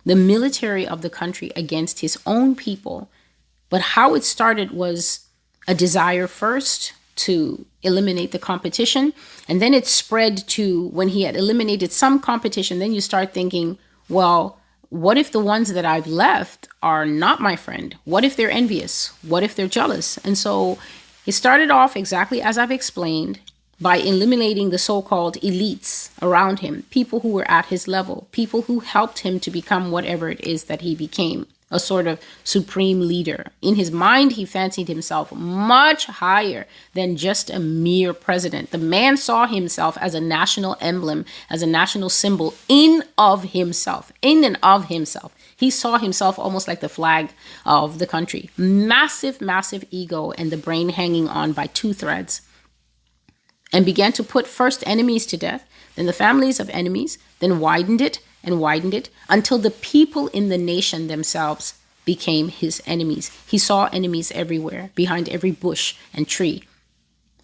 [0.06, 3.10] the military of the country against his own people.
[3.70, 5.28] But how it started was
[5.72, 9.14] a desire first to eliminate the competition.
[9.48, 13.78] And then it spread to when he had eliminated some competition, then you start thinking,
[14.10, 14.58] well,
[14.90, 17.96] what if the ones that I've left are not my friend?
[18.04, 19.14] What if they're envious?
[19.22, 20.18] What if they're jealous?
[20.26, 20.78] And so
[21.26, 23.40] it started off exactly as I've explained
[23.80, 28.64] by eliminating the so called elites around him, people who were at his level, people
[28.64, 33.08] who helped him to become whatever it is that he became a sort of supreme
[33.08, 33.48] leader.
[33.62, 38.72] In his mind, he fancied himself much higher than just a mere president.
[38.72, 44.12] The man saw himself as a national emblem, as a national symbol in of himself,
[44.22, 45.34] in and of himself.
[45.56, 47.30] He saw himself almost like the flag
[47.66, 48.50] of the country.
[48.58, 52.42] Massive, massive ego and the brain hanging on by two threads.
[53.72, 58.02] And began to put first enemies to death, then the families of enemies, then widened
[58.02, 61.76] it and widened it until the people in the nation themselves
[62.06, 63.32] became his enemies.
[63.48, 66.64] He saw enemies everywhere, behind every bush and tree.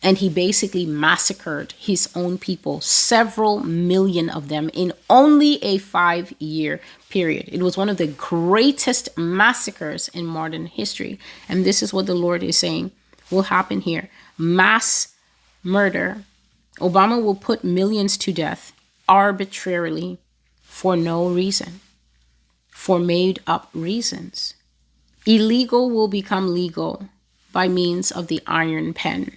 [0.03, 6.33] And he basically massacred his own people, several million of them, in only a five
[6.39, 6.79] year
[7.09, 7.49] period.
[7.51, 11.19] It was one of the greatest massacres in modern history.
[11.49, 12.91] And this is what the Lord is saying
[13.31, 15.15] will happen here mass
[15.63, 16.23] murder.
[16.79, 18.71] Obama will put millions to death
[19.09, 20.19] arbitrarily
[20.77, 21.79] for no reason,
[22.69, 24.53] for made up reasons.
[25.25, 27.09] Illegal will become legal
[27.51, 29.35] by means of the iron pen.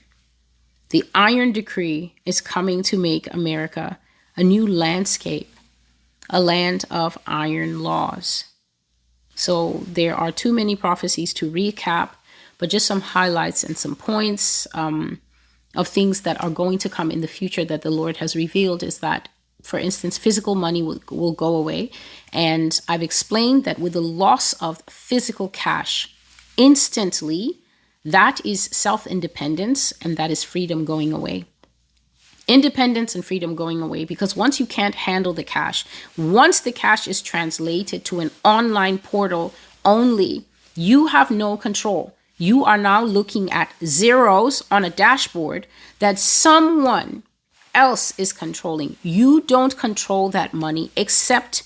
[0.90, 3.98] The iron decree is coming to make America
[4.36, 5.50] a new landscape,
[6.28, 8.44] a land of iron laws.
[9.34, 12.10] So there are too many prophecies to recap,
[12.58, 15.22] but just some highlights and some points um,
[15.74, 18.82] of things that are going to come in the future that the Lord has revealed
[18.82, 19.30] is that
[19.62, 21.90] for instance, physical money will, will go away.
[22.32, 26.14] And I've explained that with the loss of physical cash,
[26.56, 27.60] instantly,
[28.04, 31.44] that is self independence and that is freedom going away.
[32.48, 35.84] Independence and freedom going away because once you can't handle the cash,
[36.16, 42.16] once the cash is translated to an online portal only, you have no control.
[42.38, 45.66] You are now looking at zeros on a dashboard
[45.98, 47.22] that someone
[47.74, 48.96] else is controlling.
[49.02, 51.64] You don't control that money except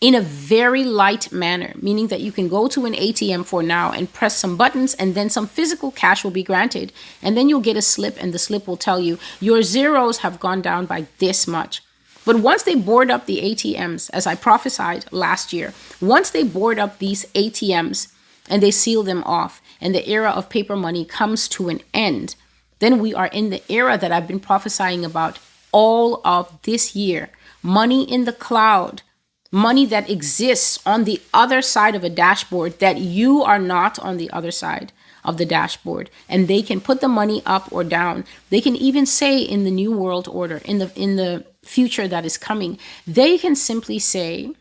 [0.00, 3.92] in a very light manner, meaning that you can go to an ATM for now
[3.92, 6.92] and press some buttons, and then some physical cash will be granted.
[7.22, 10.38] And then you'll get a slip, and the slip will tell you your zeros have
[10.38, 11.82] gone down by this much.
[12.26, 16.78] But once they board up the ATMs, as I prophesied last year, once they board
[16.78, 18.12] up these ATMs
[18.50, 22.34] and they seal them off, and the era of paper money comes to an end,
[22.78, 25.38] then we are in the era that I've been prophesying about
[25.72, 27.30] all of this year.
[27.62, 29.02] Money in the cloud,
[29.50, 34.16] money that exists on the other side of a dashboard that you are not on
[34.16, 34.92] the other side
[35.24, 36.08] of the dashboard.
[36.28, 38.24] And they can put the money up or down.
[38.50, 42.24] They can even say in the new world order in the in the future that
[42.24, 44.54] is coming they can simply say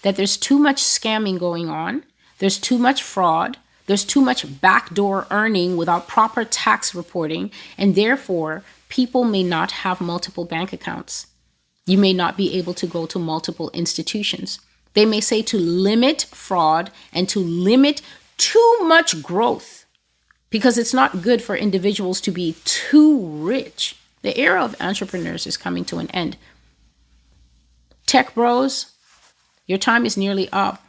[0.00, 2.02] that there's too much scamming going on.
[2.38, 3.58] There's too much fraud
[3.90, 10.00] there's too much backdoor earning without proper tax reporting, and therefore, people may not have
[10.00, 11.26] multiple bank accounts.
[11.86, 14.60] You may not be able to go to multiple institutions.
[14.94, 18.00] They may say to limit fraud and to limit
[18.38, 19.86] too much growth
[20.50, 23.96] because it's not good for individuals to be too rich.
[24.22, 26.36] The era of entrepreneurs is coming to an end.
[28.06, 28.92] Tech bros,
[29.66, 30.80] your time is nearly up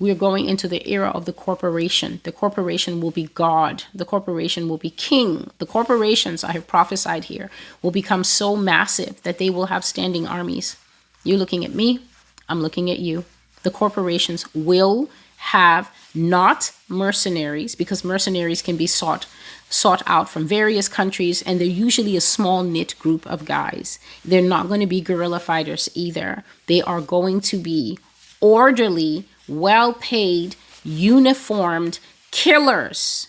[0.00, 2.20] we are going into the era of the corporation.
[2.22, 3.84] The corporation will be God.
[3.92, 5.50] The corporation will be king.
[5.58, 7.50] The corporations I have prophesied here
[7.82, 10.76] will become so massive that they will have standing armies.
[11.24, 12.00] You're looking at me,
[12.48, 13.24] I'm looking at you.
[13.64, 19.26] The corporations will have not mercenaries because mercenaries can be sought
[19.70, 23.98] sought out from various countries and they're usually a small knit group of guys.
[24.24, 26.42] They're not going to be guerrilla fighters either.
[26.66, 27.98] They are going to be
[28.40, 31.98] orderly well paid, uniformed
[32.30, 33.28] killers.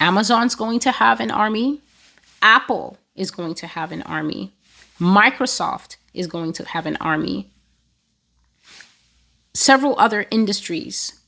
[0.00, 1.80] Amazon's going to have an army.
[2.40, 4.52] Apple is going to have an army.
[4.98, 7.50] Microsoft is going to have an army.
[9.54, 11.20] Several other industries.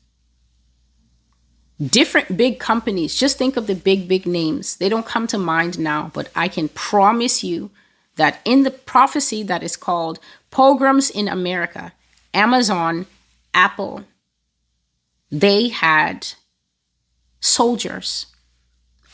[1.81, 3.16] Different big companies.
[3.16, 4.77] Just think of the big, big names.
[4.77, 7.70] They don't come to mind now, but I can promise you
[8.16, 10.20] that in the prophecy that is called
[10.51, 11.92] Pogroms in America,
[12.33, 13.07] Amazon
[13.55, 14.05] Apple,
[15.31, 16.29] they had
[17.40, 18.27] soldiers,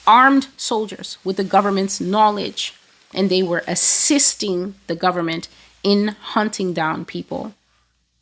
[0.06, 2.74] armed soldiers with the government's knowledge,
[3.14, 5.48] and they were assisting the government
[5.82, 7.54] in hunting down people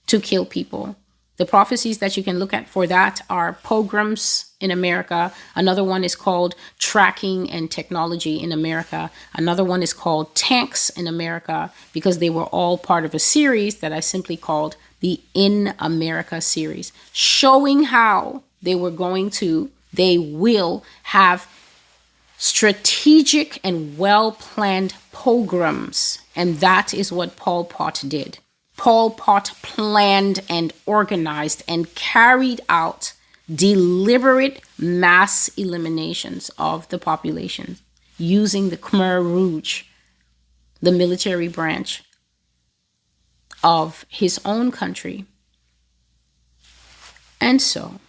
[0.07, 0.97] to kill people,
[1.39, 5.33] The prophecies that you can look at for that are pogroms in America.
[5.55, 9.11] Another one is called tracking and technology in America.
[9.35, 13.77] Another one is called tanks in America because they were all part of a series
[13.77, 20.19] that I simply called the In America series, showing how they were going to, they
[20.19, 21.49] will have
[22.37, 26.19] strategic and well planned pogroms.
[26.37, 28.39] And that is what Pol Pot did.
[28.77, 33.13] Pol Pot planned and organized and carried out
[33.53, 37.79] deliberate mass eliminations of the population
[38.19, 39.85] using the Khmer Rouge,
[40.81, 42.03] the military branch
[43.63, 45.25] of his own country.
[47.41, 48.01] And so,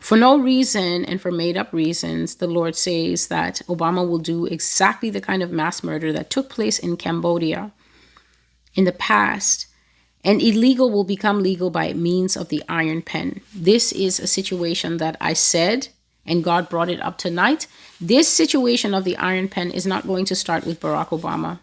[0.00, 4.46] for no reason and for made up reasons, the Lord says that Obama will do
[4.46, 7.72] exactly the kind of mass murder that took place in Cambodia
[8.74, 9.66] in the past,
[10.22, 13.40] and illegal will become legal by means of the iron pen.
[13.54, 15.88] This is a situation that I said,
[16.26, 17.66] and God brought it up tonight.
[18.00, 21.60] This situation of the iron pen is not going to start with Barack Obama.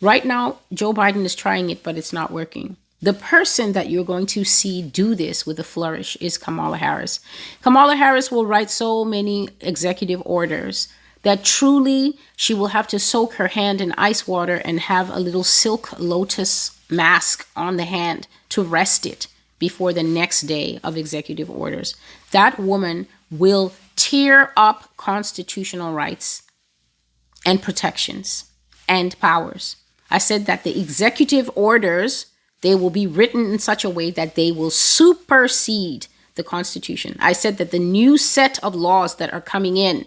[0.00, 2.76] Right now, Joe Biden is trying it, but it's not working.
[3.02, 7.20] The person that you're going to see do this with a flourish is Kamala Harris.
[7.62, 10.88] Kamala Harris will write so many executive orders
[11.22, 15.20] that truly she will have to soak her hand in ice water and have a
[15.20, 19.26] little silk lotus mask on the hand to rest it
[19.58, 21.94] before the next day of executive orders.
[22.30, 26.42] That woman will tear up constitutional rights
[27.44, 28.44] and protections
[28.88, 29.76] and powers.
[30.10, 32.26] I said that the executive orders
[32.62, 37.16] they will be written in such a way that they will supersede the constitution.
[37.20, 40.06] I said that the new set of laws that are coming in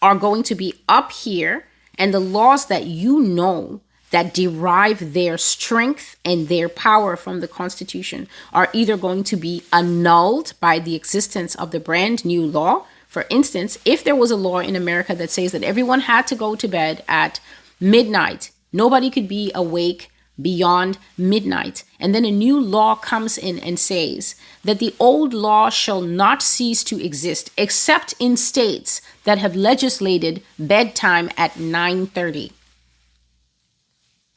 [0.00, 1.66] are going to be up here,
[1.98, 7.48] and the laws that you know that derive their strength and their power from the
[7.48, 12.86] Constitution are either going to be annulled by the existence of the brand new law.
[13.06, 16.34] For instance, if there was a law in America that says that everyone had to
[16.34, 17.40] go to bed at
[17.80, 21.84] midnight, nobody could be awake beyond midnight.
[21.98, 26.42] And then a new law comes in and says that the old law shall not
[26.42, 32.52] cease to exist except in states that have legislated bedtime at 9:30.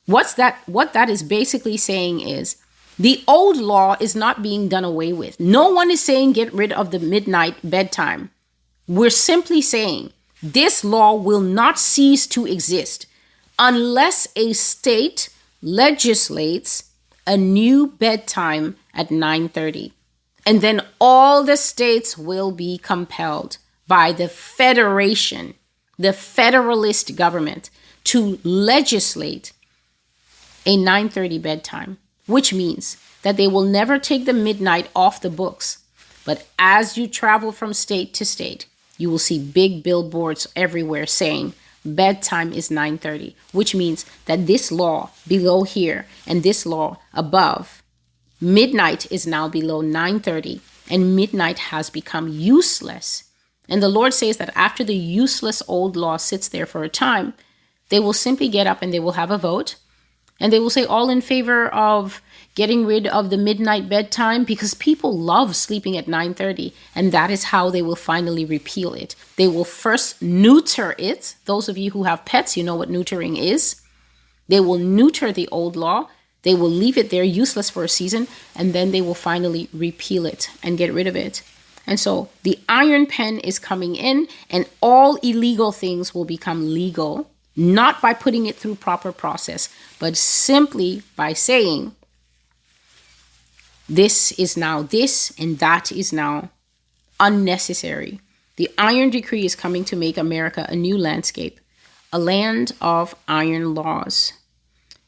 [0.06, 2.58] What's that what that is basically saying is
[2.98, 5.40] the old law is not being done away with.
[5.40, 8.32] No one is saying get rid of the midnight bedtime.
[8.88, 10.12] We're simply saying
[10.44, 13.06] this law will not cease to exist
[13.62, 15.30] unless a state
[15.62, 16.90] legislates
[17.28, 19.92] a new bedtime at 9:30
[20.48, 25.54] and then all the states will be compelled by the federation
[26.00, 27.70] the federalist government
[28.04, 29.54] to legislate
[30.66, 35.78] a 9:30 bedtime which means that they will never take the midnight off the books.
[36.26, 38.66] But as you travel from state to state
[38.98, 45.10] you will see big billboards everywhere saying bedtime is 9:30 which means that this law
[45.28, 47.82] below here and this law above
[48.40, 53.26] midnight is now below 9:30 and midnight has become useless.
[53.70, 57.34] And the lord says that after the useless old law sits there for a time
[57.90, 59.76] they will simply get up and they will have a vote
[60.40, 62.22] and they will say all in favor of
[62.56, 67.46] getting rid of the midnight bedtime because people love sleeping at 9:30 and that is
[67.46, 69.16] how they will finally repeal it.
[69.38, 71.36] They will first neuter it.
[71.46, 73.82] Those of you who have pets, you know what neutering is.
[74.48, 76.10] They will neuter the old law.
[76.44, 80.26] They will leave it there useless for a season and then they will finally repeal
[80.26, 81.44] it and get rid of it.
[81.88, 87.28] And so the iron pen is coming in and all illegal things will become legal
[87.56, 91.94] not by putting it through proper process, but simply by saying
[93.92, 96.50] this is now this, and that is now
[97.20, 98.22] unnecessary.
[98.56, 101.60] The Iron Decree is coming to make America a new landscape,
[102.14, 104.32] a land of iron laws.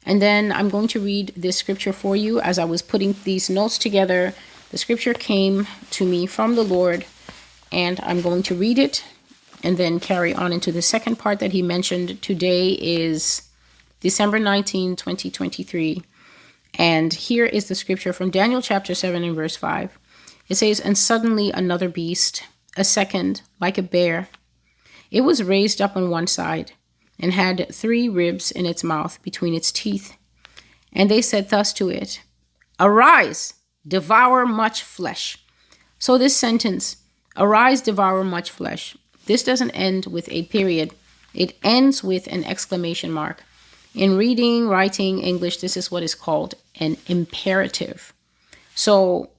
[0.06, 3.50] And then I'm going to read this scripture for you as I was putting these
[3.50, 4.34] notes together.
[4.72, 7.06] The scripture came to me from the Lord,
[7.72, 9.06] and I'm going to read it
[9.64, 12.22] and then carry on into the second part that he mentioned.
[12.22, 13.44] Today is
[14.02, 16.04] December 19, 2023.
[16.78, 19.98] And here is the scripture from Daniel chapter 7 and verse 5.
[20.50, 22.44] It says, And suddenly another beast,
[22.76, 24.30] a second, like a bear.
[25.12, 26.72] It was raised up on one side,
[27.20, 30.18] and had three ribs in its mouth between its teeth.
[30.92, 32.22] And they said thus to it,
[32.80, 33.54] Arise,
[33.88, 35.38] devour much flesh.
[36.00, 36.98] So this sentence,
[37.38, 40.92] Arise, devour much flesh, this doesn't end with a period,
[41.34, 43.44] it ends with an exclamation mark.
[43.96, 48.14] In reading, writing English, this is what is called an imperative.
[48.76, 49.30] So,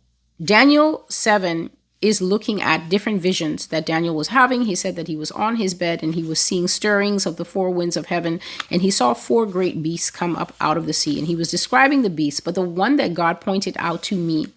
[0.42, 1.70] Daniel 7
[2.04, 4.62] is looking at different visions that Daniel was having.
[4.62, 7.46] He said that he was on his bed and he was seeing stirrings of the
[7.46, 10.92] four winds of heaven, and he saw four great beasts come up out of the
[10.92, 11.18] sea.
[11.18, 14.48] And he was describing the beasts, but the one that God pointed out to me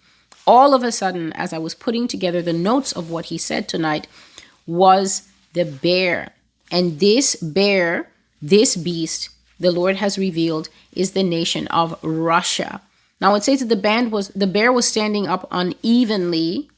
[0.46, 3.68] all of a sudden, as I was putting together the notes of what he said
[3.68, 4.06] tonight,
[4.66, 6.34] was the bear.
[6.70, 8.10] And this bear,
[8.42, 9.30] this beast,
[9.60, 12.80] the Lord has revealed, is the nation of Russia.
[13.20, 16.68] Now it says that the band was the bear was standing up unevenly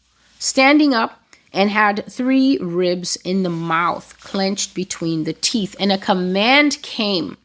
[0.41, 1.23] standing up
[1.53, 5.77] and had three ribs in the mouth, clenched between the teeth.
[5.79, 7.37] And a command came.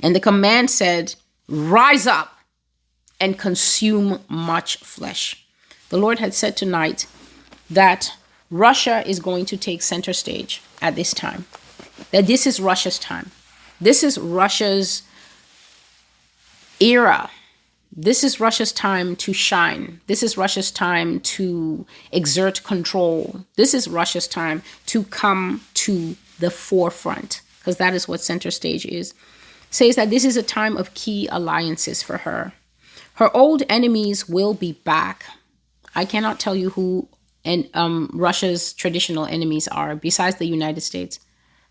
[0.00, 1.14] And the command said,
[1.48, 2.36] Rise up
[3.18, 5.44] and consume much flesh.
[5.88, 7.06] The Lord had said tonight
[7.68, 8.12] that
[8.50, 11.46] Russia is going to take center stage at this time,
[12.10, 13.30] that this is Russia's time.
[13.80, 15.02] This is Russia's
[16.80, 17.30] era
[17.92, 20.00] this is Russia's time to shine.
[20.06, 23.44] This is Russia's time to exert control.
[23.56, 28.86] This is Russia's time to come to the forefront, because that is what center stage
[28.86, 29.12] is.
[29.70, 32.52] Says that this is a time of key alliances for her.
[33.14, 35.24] Her old enemies will be back.
[35.94, 37.08] I cannot tell you who
[37.44, 41.18] and um, Russia's traditional enemies are, besides the United States,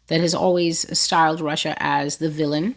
[0.09, 2.75] that has always styled Russia as the villain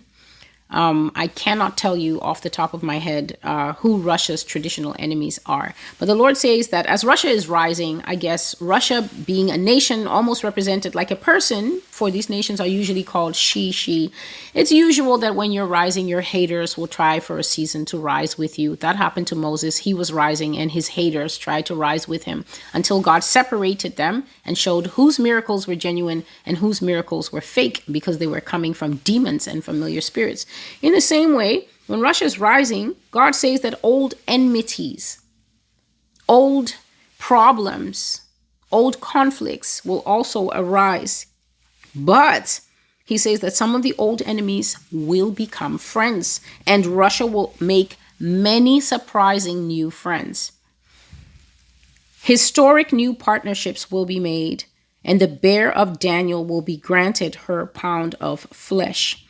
[0.72, 4.96] um, I cannot tell you off the top of my head uh, who Russia's traditional
[4.98, 5.74] enemies are.
[5.98, 10.06] But the Lord says that as Russia is rising, I guess Russia being a nation
[10.06, 14.10] almost represented like a person, for these nations are usually called she, she.
[14.54, 18.38] It's usual that when you're rising, your haters will try for a season to rise
[18.38, 18.76] with you.
[18.76, 19.78] That happened to Moses.
[19.78, 24.24] He was rising, and his haters tried to rise with him until God separated them
[24.44, 28.72] and showed whose miracles were genuine and whose miracles were fake because they were coming
[28.74, 30.46] from demons and familiar spirits.
[30.80, 35.20] In the same way, when Russia is rising, God says that old enmities,
[36.28, 36.76] old
[37.18, 38.22] problems,
[38.70, 41.26] old conflicts will also arise.
[41.94, 42.60] But
[43.04, 47.96] he says that some of the old enemies will become friends, and Russia will make
[48.18, 50.52] many surprising new friends.
[52.22, 54.64] Historic new partnerships will be made,
[55.04, 59.26] and the bear of Daniel will be granted her pound of flesh.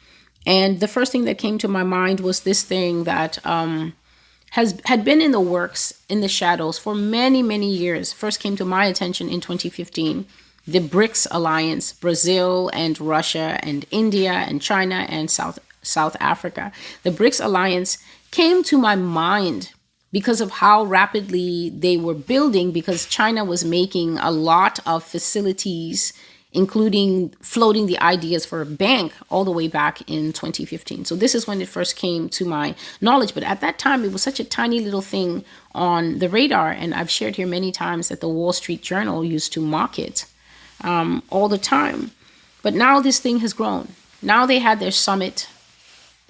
[0.46, 3.94] And the first thing that came to my mind was this thing that um,
[4.50, 8.12] has had been in the works in the shadows for many, many years.
[8.12, 10.26] First came to my attention in 2015.
[10.66, 16.70] The BRICS alliance, Brazil and Russia and India and China and South South Africa.
[17.02, 17.98] The BRICS alliance
[18.30, 19.72] came to my mind
[20.12, 26.12] because of how rapidly they were building because China was making a lot of facilities
[26.52, 31.04] including floating the ideas for a bank all the way back in 2015.
[31.06, 33.34] So this is when it first came to my knowledge.
[33.34, 35.44] But at that time, it was such a tiny little thing
[35.74, 36.70] on the radar.
[36.70, 40.26] And I've shared here many times that the Wall Street Journal used to mock it
[40.82, 42.10] um, all the time.
[42.62, 43.88] But now this thing has grown.
[44.20, 45.48] Now they had their summit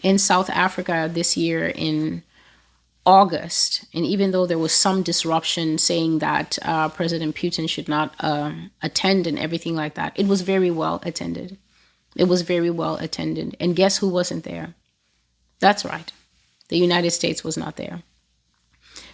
[0.03, 2.23] in South Africa this year in
[3.05, 8.15] August, and even though there was some disruption saying that uh, President Putin should not
[8.21, 11.59] um, attend and everything like that, it was very well attended.
[12.15, 13.57] It was very well attended.
[13.59, 14.75] And guess who wasn't there?
[15.59, 16.13] That's right.
[16.69, 18.03] The United States was not there.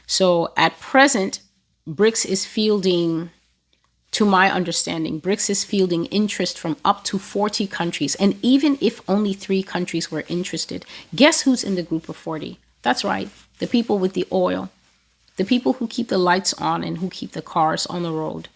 [0.07, 1.41] So at present,
[1.89, 3.31] BRICS is fielding,
[4.13, 8.15] to my understanding, BRICS is fielding interest from up to 40 countries.
[8.17, 10.85] And even if only three countries were interested,
[11.15, 12.59] guess who's in the group of 40?
[12.83, 13.29] That's right,
[13.59, 14.71] the people with the oil,
[15.37, 18.49] the people who keep the lights on and who keep the cars on the road,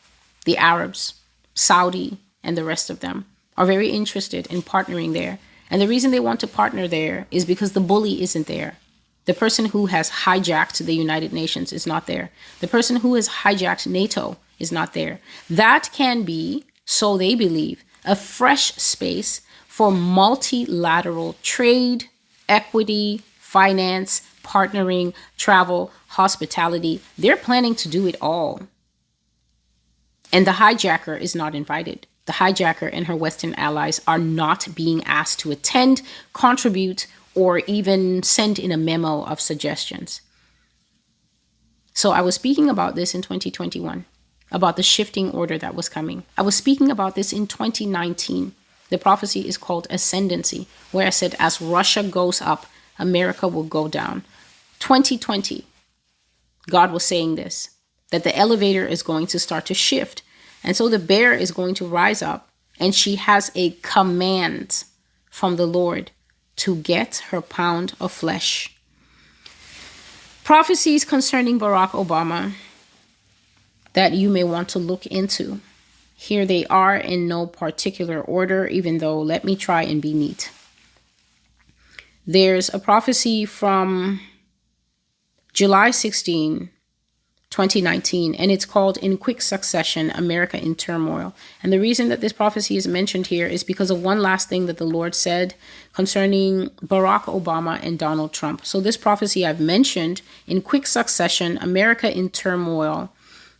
[0.44, 1.14] the Arabs,
[1.54, 3.26] Saudi, and the rest of them
[3.56, 5.38] are very interested in partnering there.
[5.70, 8.76] And the reason they want to partner there is because the bully isn't there.
[9.24, 12.30] The person who has hijacked the United Nations is not there.
[12.60, 15.20] The person who has hijacked NATO is not there.
[15.48, 22.06] That can be, so they believe, a fresh space for multilateral trade,
[22.48, 27.00] equity, finance, partnering, travel, hospitality.
[27.16, 28.62] They're planning to do it all.
[30.32, 32.06] And the hijacker is not invited.
[32.24, 38.22] The hijacker and her Western allies are not being asked to attend, contribute, or even
[38.22, 40.20] send in a memo of suggestions.
[41.94, 44.04] So I was speaking about this in 2021,
[44.50, 46.24] about the shifting order that was coming.
[46.38, 48.54] I was speaking about this in 2019.
[48.88, 52.66] The prophecy is called ascendancy, where I said, as Russia goes up,
[52.98, 54.24] America will go down.
[54.82, 55.64] 2020,
[56.68, 57.70] God was saying this
[58.10, 60.22] that the elevator is going to start to shift.
[60.64, 62.48] And so the bear is going to rise up,
[62.80, 64.84] and she has a command
[65.30, 66.10] from the Lord
[66.56, 68.76] to get her pound of flesh.
[70.44, 72.52] prophecies concerning Barack Obama
[73.92, 75.60] that you may want to look into.
[76.16, 80.50] Here they are in no particular order, even though let me try and be neat.
[82.26, 84.20] There's a prophecy from
[85.52, 86.70] July 16,
[87.50, 91.34] 2019, and it's called In Quick Succession America in Turmoil.
[91.62, 94.64] And the reason that this prophecy is mentioned here is because of one last thing
[94.64, 95.54] that the Lord said
[95.92, 98.64] concerning Barack Obama and Donald Trump.
[98.64, 103.12] So, this prophecy I've mentioned in quick succession America in Turmoil.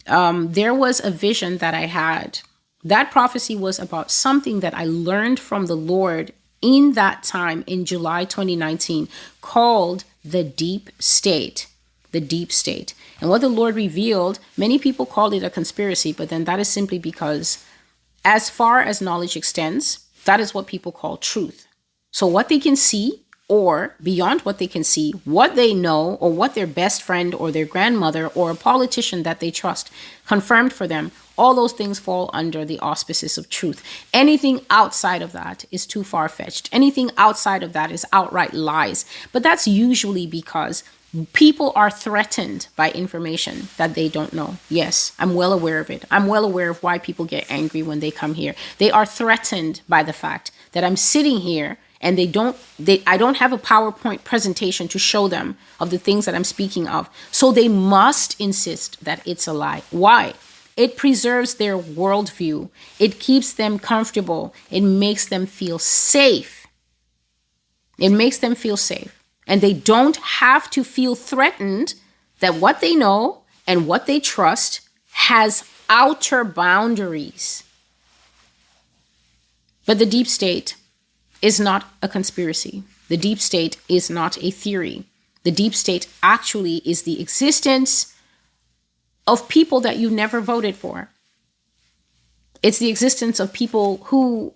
[0.07, 2.41] Um, there was a vision that I had.
[2.83, 6.33] That prophecy was about something that I learned from the Lord
[6.63, 9.09] in that time in July 2019
[9.43, 11.67] called the deep state
[12.13, 12.95] the deep state.
[13.21, 16.69] And what the Lord revealed, many people called it a conspiracy, but then that is
[16.69, 17.65] simply because,
[18.25, 21.67] as far as knowledge extends, that is what people call truth.
[22.11, 26.33] So, what they can see, or beyond what they can see, what they know, or
[26.33, 29.91] what their best friend or their grandmother or a politician that they trust
[30.27, 33.83] confirmed for them, all those things fall under the auspices of truth.
[34.13, 36.69] Anything outside of that is too far fetched.
[36.73, 39.05] Anything outside of that is outright lies.
[39.33, 40.85] But that's usually because
[41.33, 44.57] people are threatened by information that they don't know.
[44.71, 46.05] Yes, I'm well aware of it.
[46.11, 48.55] I'm well aware of why people get angry when they come here.
[48.79, 53.17] They are threatened by the fact that I'm sitting here and they don't they I
[53.17, 57.09] don't have a PowerPoint presentation to show them of the things that I'm speaking of.
[57.31, 59.83] So they must insist that it's a lie.
[59.91, 60.35] Why?
[60.77, 62.71] It preserves their worldview.
[62.99, 64.55] It keeps them comfortable.
[64.71, 66.67] It makes them feel safe.
[67.99, 69.22] It makes them feel safe.
[69.47, 71.95] And they don't have to feel threatened
[72.41, 74.81] that what they know and what they trust
[75.13, 77.65] has outer boundaries.
[79.85, 80.77] But the deep state
[81.41, 82.85] is not a conspiracy.
[83.09, 85.05] The deep state is not a theory.
[85.43, 88.15] The deep state actually is the existence
[89.27, 91.09] of people that you never voted for.
[92.63, 94.55] It's the existence of people who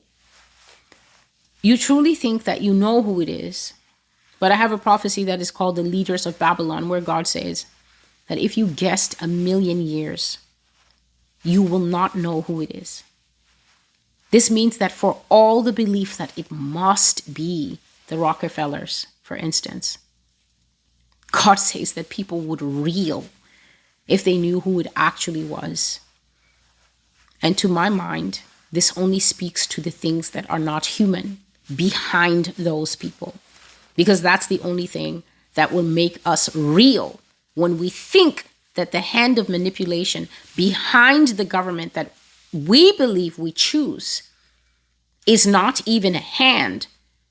[1.61, 3.73] you truly think that you know who it is,
[4.39, 7.67] but I have a prophecy that is called the leaders of Babylon, where God says
[8.29, 10.39] that if you guessed a million years,
[11.43, 13.03] you will not know who it is.
[14.31, 17.79] This means that for all the belief that it must be
[18.09, 19.99] the Rockefellers, for instance,
[21.31, 23.27] God says that people would reel
[24.07, 26.01] if they knew who it actually was.
[27.43, 28.41] And to my mind,
[28.73, 31.39] this only speaks to the things that are not human
[31.75, 33.35] behind those people
[33.97, 35.23] because that's the only thing
[35.55, 37.19] that will make us real
[37.55, 42.13] when we think that the hand of manipulation behind the government that
[42.53, 44.23] we believe we choose
[45.27, 46.87] is not even a hand,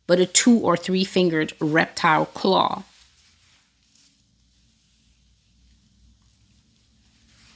[0.07, 2.83] but a two or three fingered reptile claw.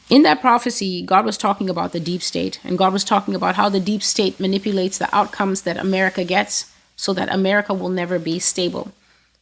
[0.09, 3.55] In that prophecy, God was talking about the deep state, and God was talking about
[3.55, 8.17] how the deep state manipulates the outcomes that America gets so that America will never
[8.17, 8.91] be stable.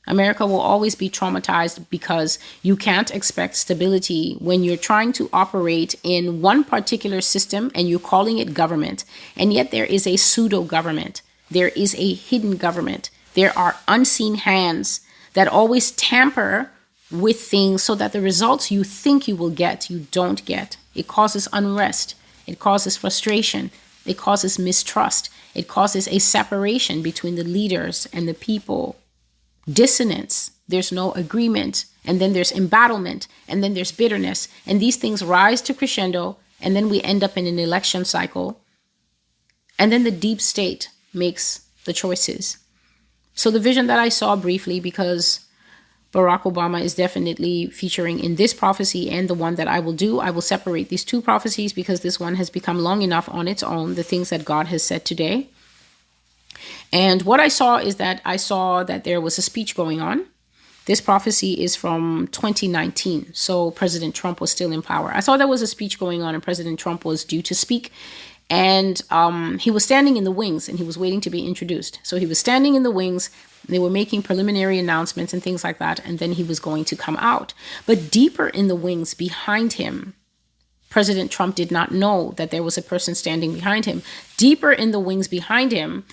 [0.07, 5.95] America will always be traumatized because you can't expect stability when you're trying to operate
[6.03, 9.03] in one particular system and you're calling it government.
[9.35, 13.09] And yet there is a pseudo government, there is a hidden government.
[13.33, 15.01] There are unseen hands
[15.33, 16.71] that always tamper
[17.11, 20.77] with things so that the results you think you will get, you don't get.
[20.95, 22.15] It causes unrest,
[22.47, 23.69] it causes frustration,
[24.05, 28.95] it causes mistrust, it causes a separation between the leaders and the people
[29.71, 34.47] dissonance, there's no agreement, and then there's embattlement, and then there's bitterness.
[34.65, 38.61] And these things rise to crescendo, and then we end up in an election cycle.
[39.79, 42.57] And then the deep state makes the choices.
[43.33, 45.47] So, the vision that I saw briefly, because
[46.13, 50.19] Barack Obama is definitely featuring in this prophecy and the one that I will do.
[50.19, 53.61] I will separate these two prophecies because this one has become long enough on its
[53.61, 55.49] own, the things that God has said today.
[56.91, 60.25] And what I saw is that I saw that there was a speech going on.
[60.85, 63.33] This prophecy is from 2019.
[63.33, 65.11] So President Trump was still in power.
[65.13, 67.91] I saw there was a speech going on, and President Trump was due to speak.
[68.49, 71.99] And um, he was standing in the wings and he was waiting to be introduced.
[72.03, 73.29] So he was standing in the wings.
[73.67, 75.99] They were making preliminary announcements and things like that.
[76.05, 77.53] And then he was going to come out.
[77.85, 80.13] But deeper in the wings behind him,
[80.89, 84.01] President Trump did not know that there was a person standing behind him.
[84.37, 86.05] Deeper in the wings behind him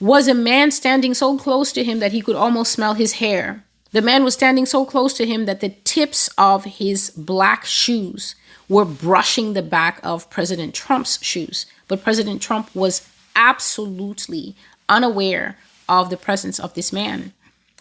[0.00, 3.64] was a man standing so close to him that he could almost smell his hair.
[3.92, 8.34] The man was standing so close to him that the tips of his black shoes
[8.68, 11.66] were brushing the back of President Trump's shoes.
[11.88, 14.54] But President Trump was absolutely
[14.88, 17.32] unaware of the presence of this man.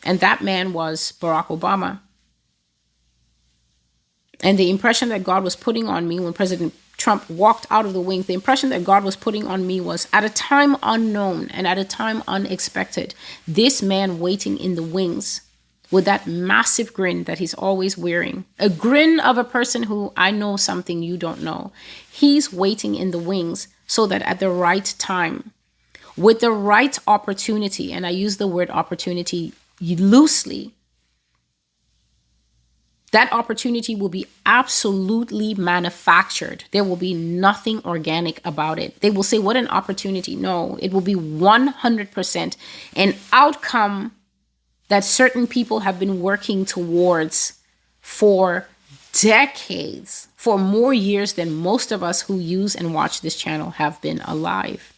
[0.03, 1.99] And that man was Barack Obama.
[4.41, 7.93] And the impression that God was putting on me when President Trump walked out of
[7.93, 11.49] the wings, the impression that God was putting on me was at a time unknown
[11.49, 13.15] and at a time unexpected,
[13.47, 15.41] this man waiting in the wings
[15.89, 20.29] with that massive grin that he's always wearing, a grin of a person who I
[20.29, 21.71] know something you don't know.
[22.11, 25.51] He's waiting in the wings so that at the right time,
[26.15, 30.75] with the right opportunity, and I use the word opportunity loosely,
[33.11, 36.65] that opportunity will be absolutely manufactured.
[36.71, 38.99] There will be nothing organic about it.
[39.01, 40.35] They will say, What an opportunity.
[40.35, 42.57] No, it will be 100%
[42.95, 44.11] an outcome
[44.89, 47.59] that certain people have been working towards
[48.01, 48.67] for
[49.13, 54.01] decades, for more years than most of us who use and watch this channel have
[54.01, 54.93] been alive.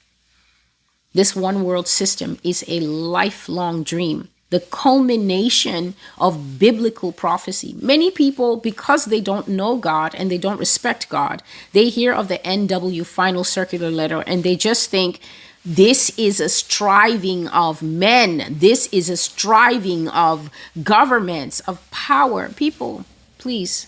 [1.13, 7.73] This one world system is a lifelong dream, the culmination of biblical prophecy.
[7.81, 11.41] Many people, because they don't know God and they don't respect God,
[11.71, 15.19] they hear of the NW final circular letter and they just think,
[15.63, 18.45] this is a striving of men.
[18.49, 20.49] This is a striving of
[20.83, 22.49] governments, of power.
[22.49, 23.05] People,
[23.37, 23.87] please,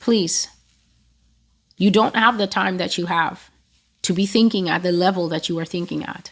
[0.00, 0.48] please,
[1.78, 3.50] you don't have the time that you have
[4.02, 6.30] to be thinking at the level that you are thinking at.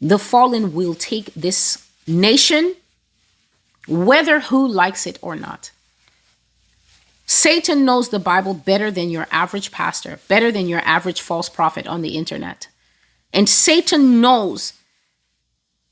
[0.00, 2.74] The fallen will take this nation,
[3.88, 5.70] whether who likes it or not.
[7.26, 11.86] Satan knows the Bible better than your average pastor, better than your average false prophet
[11.86, 12.68] on the internet.
[13.32, 14.74] And Satan knows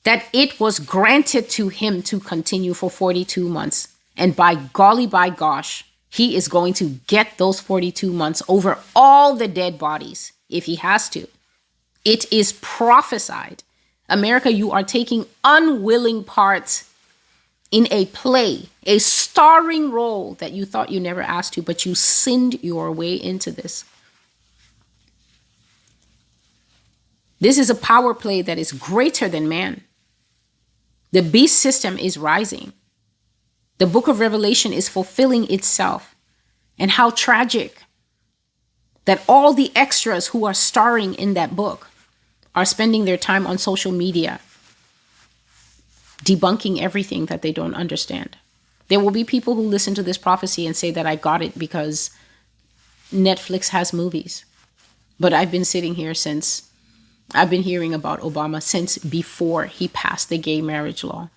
[0.05, 3.89] that it was granted to him to continue for 42 months.
[4.17, 9.35] And by golly, by gosh, he is going to get those 42 months over all
[9.35, 11.27] the dead bodies if he has to.
[12.05, 13.65] It is prophesied.
[14.09, 16.85] America, you are taking unwilling part
[17.71, 21.95] in a play, a starring role that you thought you never asked to, but you
[21.95, 23.85] sinned your way into this.
[27.41, 29.83] This is a power play that is greater than man.
[31.13, 32.73] The beast system is rising.
[33.79, 36.15] The book of Revelation is fulfilling itself.
[36.79, 37.83] And how tragic
[39.05, 41.91] that all the extras who are starring in that book
[42.55, 44.41] are spending their time on social media
[46.23, 48.37] debunking everything that they don't understand.
[48.89, 51.59] There will be people who listen to this prophecy and say that I got it
[51.59, 52.11] because
[53.13, 54.45] Netflix has movies.
[55.19, 56.71] But I've been sitting here since
[57.33, 61.31] I've been hearing about Obama since before he passed the gay marriage law.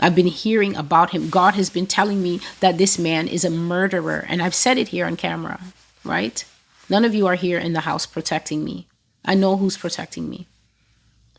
[0.00, 1.28] I've been hearing about him.
[1.28, 4.24] God has been telling me that this man is a murderer.
[4.28, 5.60] And I've said it here on camera,
[6.04, 6.44] right?
[6.88, 8.87] None of you are here in the house protecting me.
[9.24, 10.46] I know who's protecting me.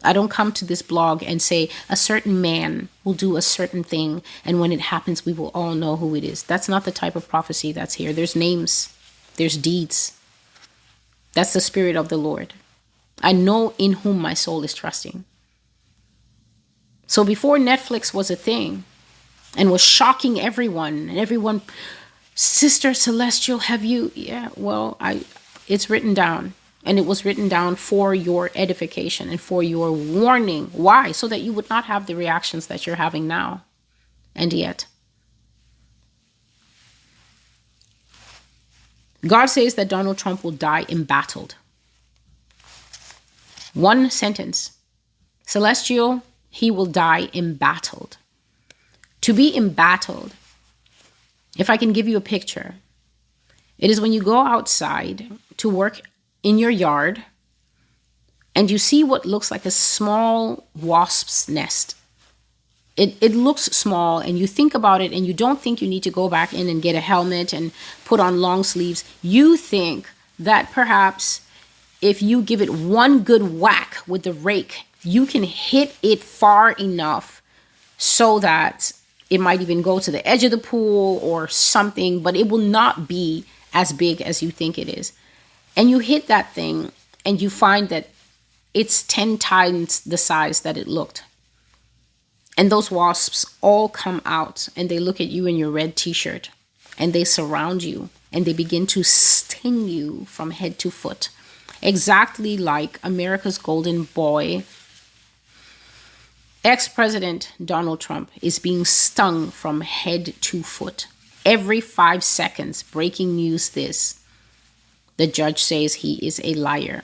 [0.02, 3.84] I don't come to this blog and say a certain man will do a certain
[3.84, 6.44] thing, and when it happens, we will all know who it is.
[6.44, 8.14] That's not the type of prophecy that's here.
[8.14, 8.96] There's names,
[9.36, 10.18] there's deeds.
[11.34, 12.54] That's the Spirit of the Lord.
[13.22, 15.26] I know in whom my soul is trusting.
[17.06, 18.86] So before Netflix was a thing
[19.58, 21.62] and was shocking everyone, and everyone,
[22.36, 24.14] Sister Celestial, have you?
[24.16, 25.26] Yeah, well, I,
[25.68, 26.54] it's written down
[26.86, 30.68] and it was written down for your edification and for your warning.
[30.72, 31.12] Why?
[31.12, 33.66] So that you would not have the reactions that you're having now.
[34.36, 34.86] And yet,
[39.28, 41.56] God says that Donald Trump will die embattled.
[43.74, 44.78] One sentence
[45.46, 46.22] Celestial,
[46.52, 48.18] he will die embattled.
[49.22, 50.34] To be embattled,
[51.58, 52.76] if I can give you a picture,
[53.80, 56.02] it is when you go outside to work
[56.44, 57.24] in your yard
[58.56, 61.96] and you see what looks like a small wasp's nest.
[62.98, 66.04] It, it looks small and you think about it and you don't think you need
[66.04, 67.72] to go back in and get a helmet and
[68.04, 69.06] put on long sleeves.
[69.22, 71.42] You think that perhaps
[72.02, 76.72] if you give it one good whack with the rake, you can hit it far
[76.72, 77.42] enough
[77.98, 78.92] so that
[79.30, 82.58] it might even go to the edge of the pool or something, but it will
[82.58, 85.14] not be as big as you think it is
[85.76, 86.92] and you hit that thing
[87.26, 88.08] and you find that
[88.74, 91.24] it's 10 times the size that it looked.
[92.58, 96.12] And those wasps all come out and they look at you in your red t
[96.12, 96.50] shirt
[96.98, 101.30] and they surround you and they begin to sting you from head to foot.
[101.82, 104.64] Exactly like America's golden boy,
[106.64, 111.08] ex President Donald Trump, is being stung from head to foot.
[111.46, 114.19] Every five seconds, breaking news this
[115.20, 117.04] the judge says he is a liar.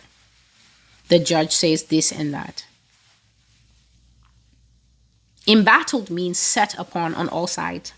[1.10, 2.66] The judge says this and that.
[5.46, 7.92] Embattled means set upon on all sides.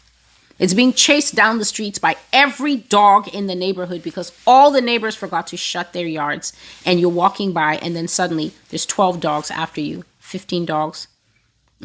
[0.58, 4.82] It's being chased down the streets by every dog in the neighborhood because all the
[4.82, 6.52] neighbors forgot to shut their yards.
[6.84, 11.08] And you're walking by, and then suddenly there's 12 dogs after you, 15 dogs.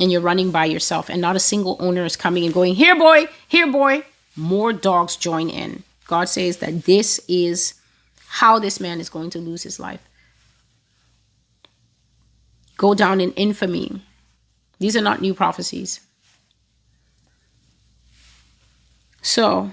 [0.01, 2.99] And you're running by yourself, and not a single owner is coming and going, Here,
[2.99, 4.07] boy, here, boy.
[4.37, 5.83] More dogs join in.
[6.07, 7.74] God says that this is
[8.33, 10.01] how this man is going to lose his life.
[12.78, 14.01] Go down in infamy.
[14.78, 16.01] These are not new prophecies.
[19.20, 19.70] So,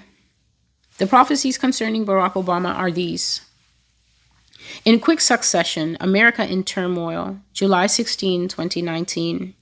[0.98, 3.40] the prophecies concerning Barack Obama are these.
[4.84, 9.56] In quick succession, America in turmoil, July 16, 2019.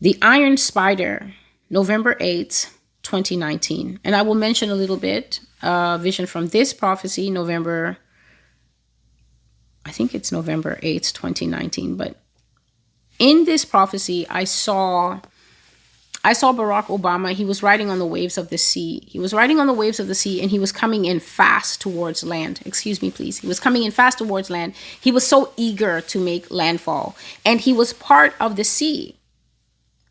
[0.00, 1.34] The Iron Spider,
[1.68, 2.70] November 8,
[3.02, 4.00] 2019.
[4.02, 7.98] And I will mention a little bit uh, vision from this prophecy, November,
[9.84, 11.96] I think it's November 8th, 2019.
[11.96, 12.16] But
[13.18, 15.20] in this prophecy, I saw
[16.22, 17.32] I saw Barack Obama.
[17.32, 19.02] He was riding on the waves of the sea.
[19.06, 21.80] He was riding on the waves of the sea and he was coming in fast
[21.80, 22.60] towards land.
[22.66, 23.38] Excuse me, please.
[23.38, 24.74] He was coming in fast towards land.
[25.00, 29.16] He was so eager to make landfall and he was part of the sea.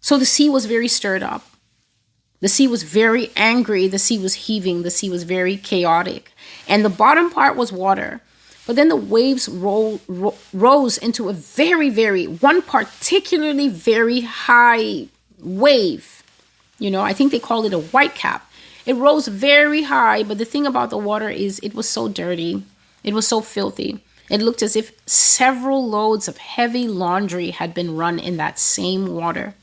[0.01, 1.45] So the sea was very stirred up.
[2.41, 3.87] The sea was very angry.
[3.87, 4.83] The sea was heaving.
[4.83, 6.31] The sea was very chaotic.
[6.67, 8.21] And the bottom part was water.
[8.65, 15.07] But then the waves roll, ro- rose into a very, very, one particularly very high
[15.39, 16.23] wave.
[16.77, 18.49] You know, I think they call it a white cap.
[18.85, 22.63] It rose very high, but the thing about the water is it was so dirty.
[23.03, 24.03] It was so filthy.
[24.29, 29.13] It looked as if several loads of heavy laundry had been run in that same
[29.13, 29.55] water.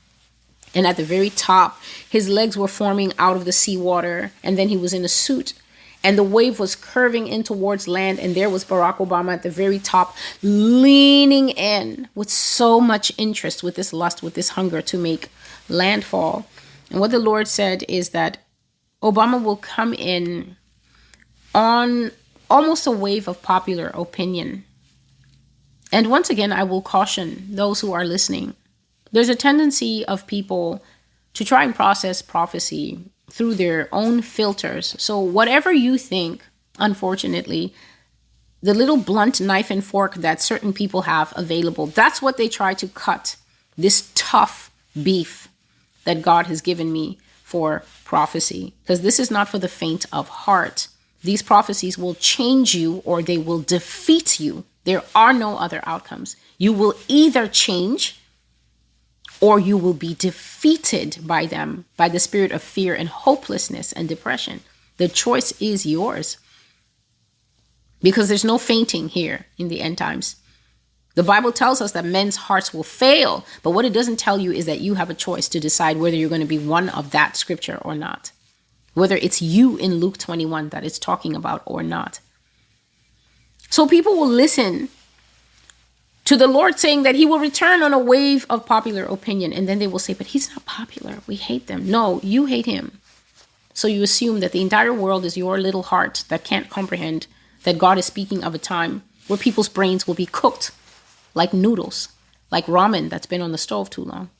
[0.74, 4.68] And at the very top, his legs were forming out of the seawater, and then
[4.68, 5.54] he was in a suit.
[6.04, 9.50] And the wave was curving in towards land, and there was Barack Obama at the
[9.50, 14.98] very top, leaning in with so much interest, with this lust, with this hunger to
[14.98, 15.30] make
[15.68, 16.46] landfall.
[16.90, 18.38] And what the Lord said is that
[19.02, 20.56] Obama will come in
[21.54, 22.12] on
[22.48, 24.64] almost a wave of popular opinion.
[25.92, 28.54] And once again, I will caution those who are listening.
[29.16, 30.84] There's a tendency of people
[31.32, 33.00] to try and process prophecy
[33.30, 34.94] through their own filters.
[34.98, 36.44] So, whatever you think,
[36.78, 37.72] unfortunately,
[38.62, 42.74] the little blunt knife and fork that certain people have available, that's what they try
[42.74, 43.36] to cut
[43.78, 44.70] this tough
[45.02, 45.48] beef
[46.04, 48.74] that God has given me for prophecy.
[48.82, 50.88] Because this is not for the faint of heart.
[51.24, 54.64] These prophecies will change you or they will defeat you.
[54.84, 56.36] There are no other outcomes.
[56.58, 58.20] You will either change
[59.40, 64.08] or you will be defeated by them, by the spirit of fear and hopelessness and
[64.08, 64.60] depression.
[64.96, 66.38] The choice is yours.
[68.02, 70.36] Because there's no fainting here in the end times.
[71.14, 74.52] The Bible tells us that men's hearts will fail, but what it doesn't tell you
[74.52, 77.10] is that you have a choice to decide whether you're going to be one of
[77.10, 78.32] that scripture or not.
[78.92, 82.20] Whether it's you in Luke 21 that it's talking about or not.
[83.70, 84.88] So people will listen
[86.26, 89.52] to the Lord saying that he will return on a wave of popular opinion.
[89.52, 91.18] And then they will say, but he's not popular.
[91.26, 91.88] We hate them.
[91.88, 93.00] No, you hate him.
[93.72, 97.26] So you assume that the entire world is your little heart that can't comprehend
[97.62, 100.72] that God is speaking of a time where people's brains will be cooked
[101.34, 102.08] like noodles,
[102.50, 104.30] like ramen that's been on the stove too long.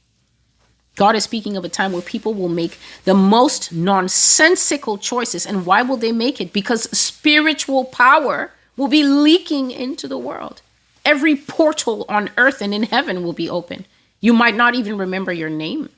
[0.97, 5.47] God is speaking of a time where people will make the most nonsensical choices.
[5.47, 6.53] And why will they make it?
[6.53, 10.63] Because spiritual power will be leaking into the world.
[11.07, 13.87] Every portal on earth and in heaven will be open.
[14.21, 15.89] You might not even remember your name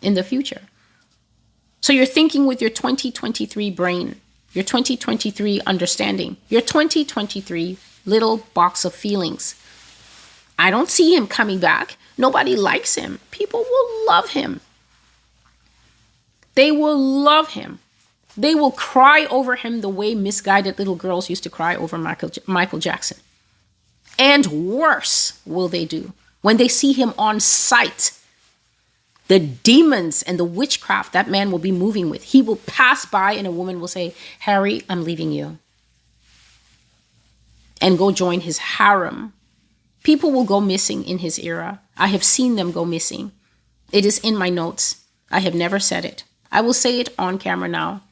[0.00, 0.62] in the future.
[1.82, 4.20] So you're thinking with your 2023 brain,
[4.52, 7.76] your 2023 understanding, your 2023
[8.06, 9.56] little box of feelings
[10.58, 11.96] I don't see him coming back.
[12.16, 13.20] Nobody likes him.
[13.30, 14.60] People will love him.
[16.54, 17.80] They will love him.
[18.36, 22.30] They will cry over him the way misguided little girls used to cry over Michael,
[22.46, 23.18] Michael Jackson.
[24.18, 26.12] And worse will they do
[26.42, 28.12] when they see him on sight.
[29.28, 32.24] The demons and the witchcraft that man will be moving with.
[32.24, 35.58] He will pass by and a woman will say, Harry, I'm leaving you.
[37.80, 39.32] And go join his harem
[40.04, 41.80] People will go missing in his era.
[41.96, 43.32] I have seen them go missing.
[43.90, 45.02] It is in my notes.
[45.30, 46.24] I have never said it.
[46.52, 48.02] I will say it on camera now.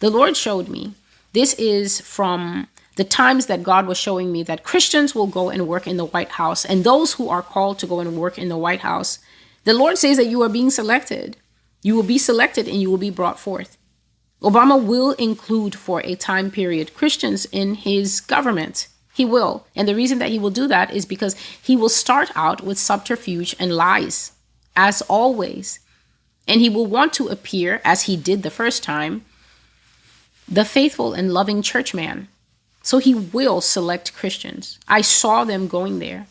[0.00, 0.94] The Lord showed me.
[1.34, 5.66] This is from the times that God was showing me that Christians will go and
[5.66, 8.48] work in the White House, and those who are called to go and work in
[8.48, 9.18] the White House,
[9.64, 11.36] the Lord says that you are being selected.
[11.82, 13.78] You will be selected and you will be brought forth.
[14.42, 18.88] Obama will include for a time period Christians in his government.
[19.14, 19.66] He will.
[19.76, 22.78] And the reason that he will do that is because he will start out with
[22.78, 24.32] subterfuge and lies.
[24.74, 25.80] as always.
[26.48, 29.24] And he will want to appear, as he did the first time,
[30.48, 32.28] the faithful and loving churchman.
[32.82, 34.78] So he will select Christians.
[34.88, 36.26] I saw them going there.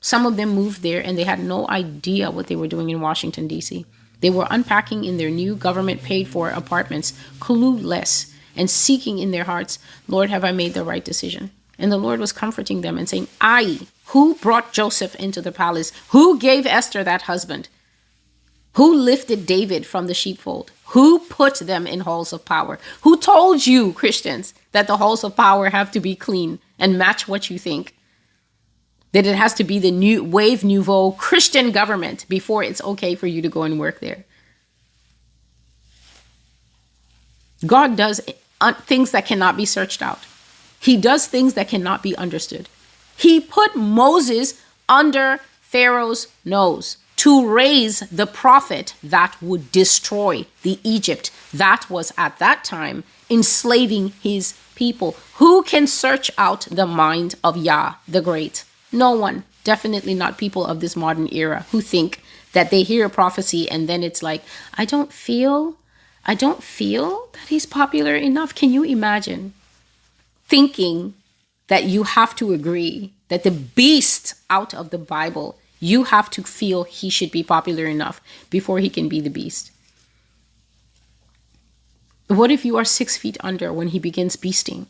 [0.00, 3.00] Some of them moved there and they had no idea what they were doing in
[3.00, 3.86] Washington, D.C.
[4.20, 9.44] They were unpacking in their new government paid for apartments, clueless, and seeking in their
[9.44, 11.50] hearts, Lord, have I made the right decision?
[11.78, 15.90] And the Lord was comforting them and saying, I, who brought Joseph into the palace?
[16.10, 17.68] Who gave Esther that husband?
[18.74, 20.70] Who lifted David from the sheepfold?
[20.86, 22.78] Who put them in halls of power?
[23.02, 27.26] Who told you, Christians, that the halls of power have to be clean and match
[27.28, 27.94] what you think?
[29.12, 33.28] That it has to be the new wave nouveau Christian government before it's okay for
[33.28, 34.24] you to go and work there.
[37.64, 38.20] God does
[38.60, 40.26] uh, things that cannot be searched out.
[40.80, 42.68] He does things that cannot be understood.
[43.16, 51.30] He put Moses under Pharaoh's nose to raise the prophet that would destroy the Egypt
[51.52, 55.16] that was at that time enslaving his people.
[55.34, 58.64] Who can search out the mind of Yah the Great?
[58.92, 59.44] No one.
[59.64, 62.22] Definitely not people of this modern era who think
[62.52, 64.42] that they hear a prophecy and then it's like,
[64.74, 65.76] I don't feel,
[66.26, 68.54] I don't feel that he's popular enough.
[68.54, 69.54] Can you imagine
[70.46, 71.14] thinking
[71.68, 76.42] that you have to agree that the beast out of the Bible you have to
[76.42, 79.70] feel he should be popular enough before he can be the beast.
[82.28, 84.86] What if you are six feet under when he begins beasting?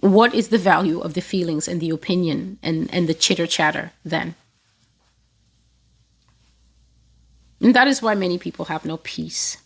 [0.00, 3.92] What is the value of the feelings and the opinion and, and the chitter chatter
[4.04, 4.34] then?
[7.60, 9.58] And that is why many people have no peace.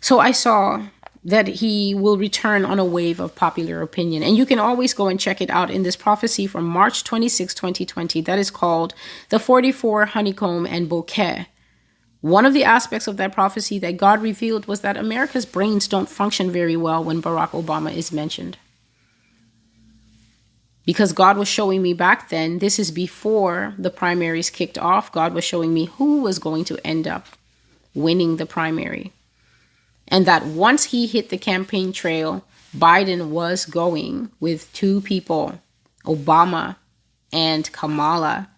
[0.00, 0.86] So I saw
[1.24, 4.22] that he will return on a wave of popular opinion.
[4.22, 7.52] And you can always go and check it out in this prophecy from March 26,
[7.52, 8.94] 2020, that is called
[9.30, 11.48] The 44 Honeycomb and Bouquet.
[12.26, 16.08] One of the aspects of that prophecy that God revealed was that America's brains don't
[16.08, 18.58] function very well when Barack Obama is mentioned.
[20.84, 25.34] Because God was showing me back then, this is before the primaries kicked off, God
[25.34, 27.26] was showing me who was going to end up
[27.94, 29.12] winning the primary
[30.08, 32.44] and that once he hit the campaign trail,
[32.76, 35.60] Biden was going with two people,
[36.04, 36.74] Obama
[37.32, 38.48] and Kamala.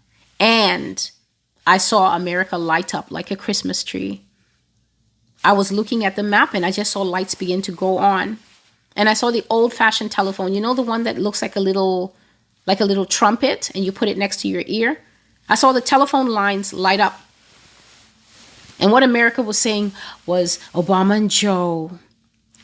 [0.41, 1.11] And
[1.69, 4.23] I saw America light up like a Christmas tree.
[5.45, 8.39] I was looking at the map and I just saw lights begin to go on.
[8.97, 11.61] And I saw the old fashioned telephone, you know, the one that looks like a
[11.61, 12.17] little
[12.65, 14.99] like a little trumpet and you put it next to your ear.
[15.47, 17.21] I saw the telephone lines light up
[18.81, 19.93] and what America was saying
[20.25, 21.99] was Obama and Joe,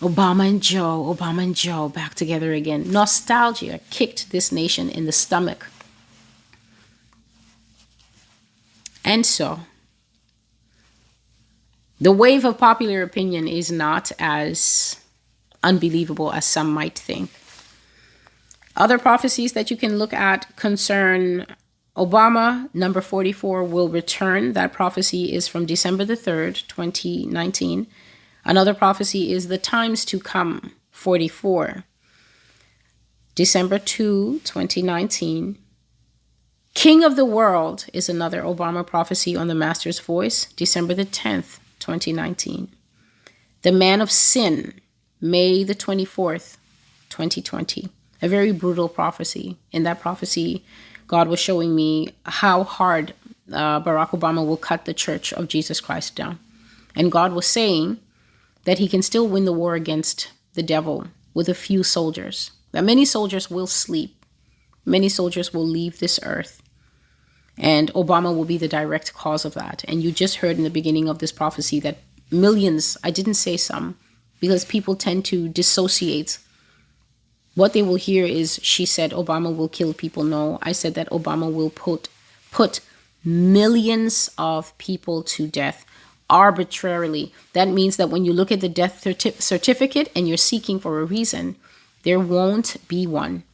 [0.01, 2.91] Obama and Joe, Obama and Joe back together again.
[2.91, 5.67] Nostalgia kicked this nation in the stomach.
[9.05, 9.61] And so,
[12.01, 15.01] the wave of popular opinion is not as
[15.63, 17.31] unbelievable as some might think.
[18.77, 21.47] Other prophecies that you can look at concern
[21.97, 24.53] Obama, number 44, will return.
[24.53, 27.87] That prophecy is from December the 3rd, 2019.
[28.45, 31.85] Another prophecy is the times to come, 44.
[33.37, 35.59] December 2, 2019.
[36.75, 41.59] King of the World is another Obama prophecy on the Master's Voice, December the 10th,
[41.79, 42.69] 2019.
[43.63, 44.81] The Man of Sin,
[45.21, 46.57] May the 24th,
[47.09, 47.89] 2020.
[48.21, 49.57] A very brutal prophecy.
[49.73, 50.65] In that prophecy,
[51.07, 53.15] God was showing me how hard
[53.53, 56.39] uh, Barack Obama will cut the Church of Jesus Christ down.
[56.97, 57.99] And God was saying
[58.65, 62.85] that he can still win the war against the devil with a few soldiers, that
[62.85, 64.25] many soldiers will sleep,
[64.85, 66.61] many soldiers will leave this earth.
[67.57, 69.85] And Obama will be the direct cause of that.
[69.87, 71.99] And you just heard in the beginning of this prophecy that
[72.31, 73.97] millions, I didn't say some,
[74.41, 76.39] because people tend to dissociate
[77.55, 80.25] what they will hear is she said Obama will kill people.
[80.25, 82.09] No, I said that Obama will put
[82.51, 82.81] put
[83.25, 85.87] millions of people to death
[86.29, 87.33] arbitrarily.
[87.53, 91.01] That means that when you look at the death certi- certificate and you're seeking for
[91.01, 91.57] a reason,
[92.03, 93.45] there won't be one.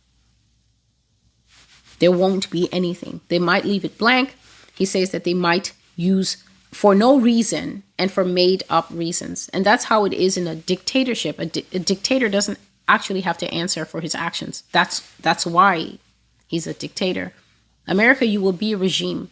[2.00, 3.20] There won't be anything.
[3.28, 4.34] They might leave it blank.
[4.74, 6.38] He says that they might use
[6.72, 9.48] for no reason and for made up reasons.
[9.52, 11.38] And that's how it is in a dictatorship.
[11.38, 14.64] A, di- a dictator doesn't actually have to answer for his actions.
[14.72, 15.98] That's that's why
[16.46, 17.32] he's a dictator.
[17.86, 19.30] America, you will be a regime.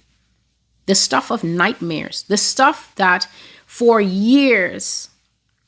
[0.86, 3.28] The stuff of nightmares, the stuff that
[3.66, 5.08] for years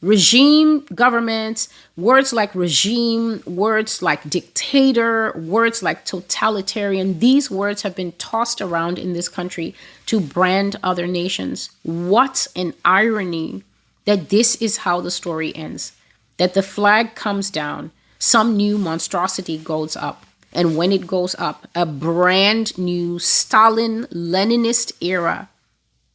[0.02, 8.12] regime governments, words like regime, words like dictator, words like totalitarian, these words have been
[8.12, 9.74] tossed around in this country
[10.06, 11.70] to brand other nations.
[11.82, 13.62] What an irony
[14.06, 15.92] that this is how the story ends.
[16.38, 20.24] That the flag comes down, some new monstrosity goes up.
[20.52, 25.48] And when it goes up, a brand new Stalin Leninist era.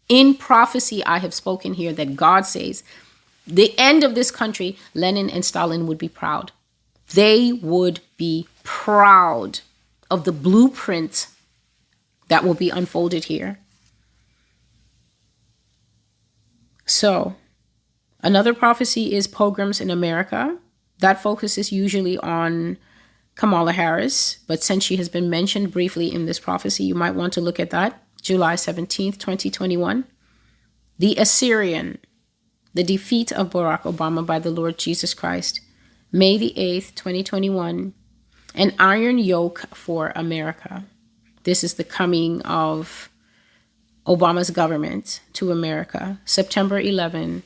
[0.09, 2.83] In prophecy, I have spoken here that God says
[3.47, 6.51] the end of this country, Lenin and Stalin would be proud.
[7.13, 9.59] They would be proud
[10.09, 11.27] of the blueprint
[12.27, 13.59] that will be unfolded here.
[16.85, 17.35] So,
[18.21, 20.57] another prophecy is pogroms in America.
[20.99, 22.77] That focuses usually on
[23.35, 27.33] Kamala Harris, but since she has been mentioned briefly in this prophecy, you might want
[27.33, 28.01] to look at that.
[28.21, 30.05] July 17th, 2021.
[30.97, 31.99] The Assyrian
[32.75, 35.61] the defeat of Barack Obama by the Lord Jesus Christ,
[36.11, 37.93] May the 8th, 2021,
[38.53, 40.83] an iron yoke for America.
[41.43, 43.09] This is the coming of
[44.05, 47.43] Obama's government to America, September 11,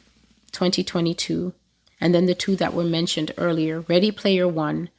[0.51, 1.53] 2022.
[2.01, 4.89] And then the two that were mentioned earlier, Ready Player One,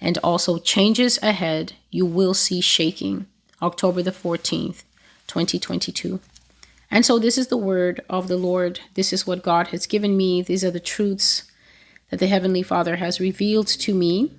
[0.00, 3.26] and also Changes Ahead, You Will See Shaking,
[3.60, 4.84] October the 14th,
[5.26, 6.20] 2022.
[6.90, 8.80] And so this is the word of the Lord.
[8.94, 10.42] This is what God has given me.
[10.42, 11.44] These are the truths
[12.10, 14.32] that the Heavenly Father has revealed to me.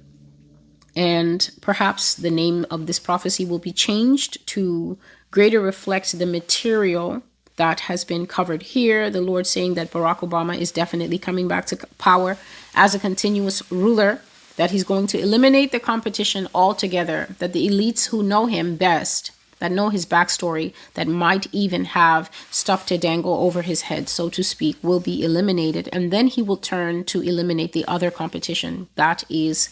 [0.96, 4.98] And perhaps the name of this prophecy will be changed to
[5.32, 7.24] greater reflect the material
[7.56, 9.10] that has been covered here.
[9.10, 12.38] The Lord saying that Barack Obama is definitely coming back to power
[12.76, 14.22] as a continuous ruler,
[14.58, 19.32] that he's going to eliminate the competition altogether, that the elites who know him best
[19.62, 24.28] that know his backstory, that might even have stuff to dangle over his head, so
[24.28, 25.88] to speak, will be eliminated.
[25.94, 28.88] And then he will turn to eliminate the other competition.
[28.96, 29.70] That is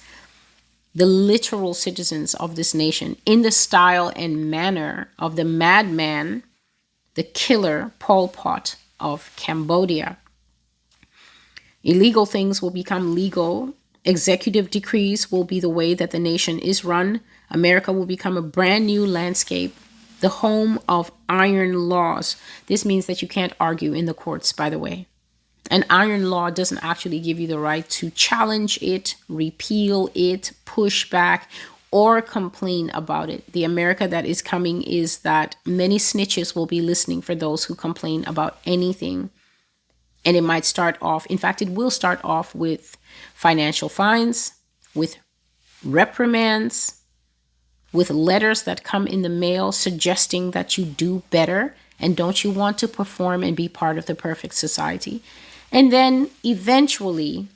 [0.93, 6.43] the literal citizens of this nation in the style and manner of the madman,
[7.15, 10.17] the killer Pol Pot of Cambodia.
[11.83, 13.73] Illegal things will become legal.
[14.05, 17.21] Executive decrees will be the way that the nation is run.
[17.51, 19.75] America will become a brand new landscape,
[20.21, 22.35] the home of iron laws.
[22.67, 25.07] This means that you can't argue in the courts, by the way.
[25.71, 31.09] An iron law doesn't actually give you the right to challenge it, repeal it, push
[31.09, 31.49] back,
[31.91, 33.51] or complain about it.
[33.51, 37.75] The America that is coming is that many snitches will be listening for those who
[37.75, 39.29] complain about anything.
[40.25, 42.97] And it might start off, in fact, it will start off with
[43.33, 44.53] financial fines,
[44.93, 45.17] with
[45.83, 46.98] reprimands,
[47.91, 52.51] with letters that come in the mail suggesting that you do better and don't you
[52.51, 55.21] want to perform and be part of the perfect society.
[55.71, 57.47] And then eventually,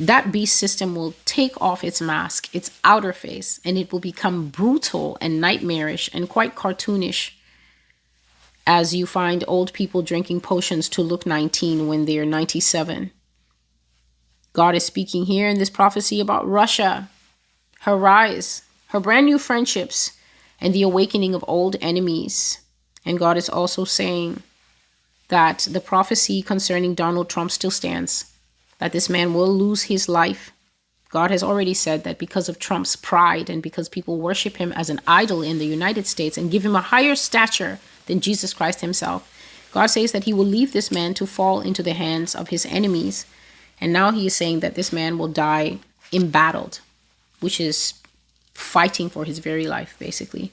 [0.00, 4.48] that beast system will take off its mask, its outer face, and it will become
[4.48, 7.32] brutal and nightmarish and quite cartoonish
[8.66, 13.10] as you find old people drinking potions to look 19 when they're 97.
[14.52, 17.08] God is speaking here in this prophecy about Russia,
[17.82, 20.12] her rise, her brand new friendships,
[20.60, 22.58] and the awakening of old enemies.
[23.04, 24.42] And God is also saying
[25.28, 28.32] that the prophecy concerning Donald Trump still stands,
[28.78, 30.52] that this man will lose his life.
[31.08, 34.88] God has already said that because of Trump's pride and because people worship him as
[34.88, 38.80] an idol in the United States and give him a higher stature than Jesus Christ
[38.80, 39.28] himself,
[39.72, 42.64] God says that he will leave this man to fall into the hands of his
[42.66, 43.26] enemies.
[43.80, 45.78] And now he is saying that this man will die
[46.12, 46.80] embattled,
[47.42, 47.94] which is
[48.54, 50.52] fighting for his very life, basically.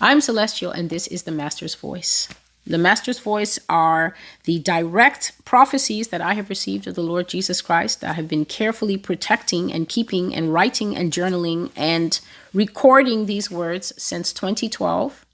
[0.00, 2.28] I'm Celestial, and this is the Master's Voice.
[2.66, 4.14] The Master's Voice are
[4.44, 8.28] the direct prophecies that I have received of the Lord Jesus Christ that I have
[8.28, 12.18] been carefully protecting and keeping and writing and journaling and
[12.54, 15.26] recording these words since 2012.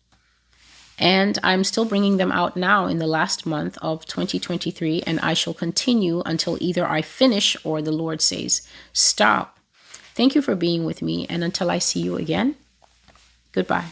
[0.98, 5.32] And I'm still bringing them out now in the last month of 2023, and I
[5.34, 9.59] shall continue until either I finish or the Lord says, Stop.
[10.20, 12.54] Thank you for being with me, and until I see you again,
[13.52, 13.86] goodbye.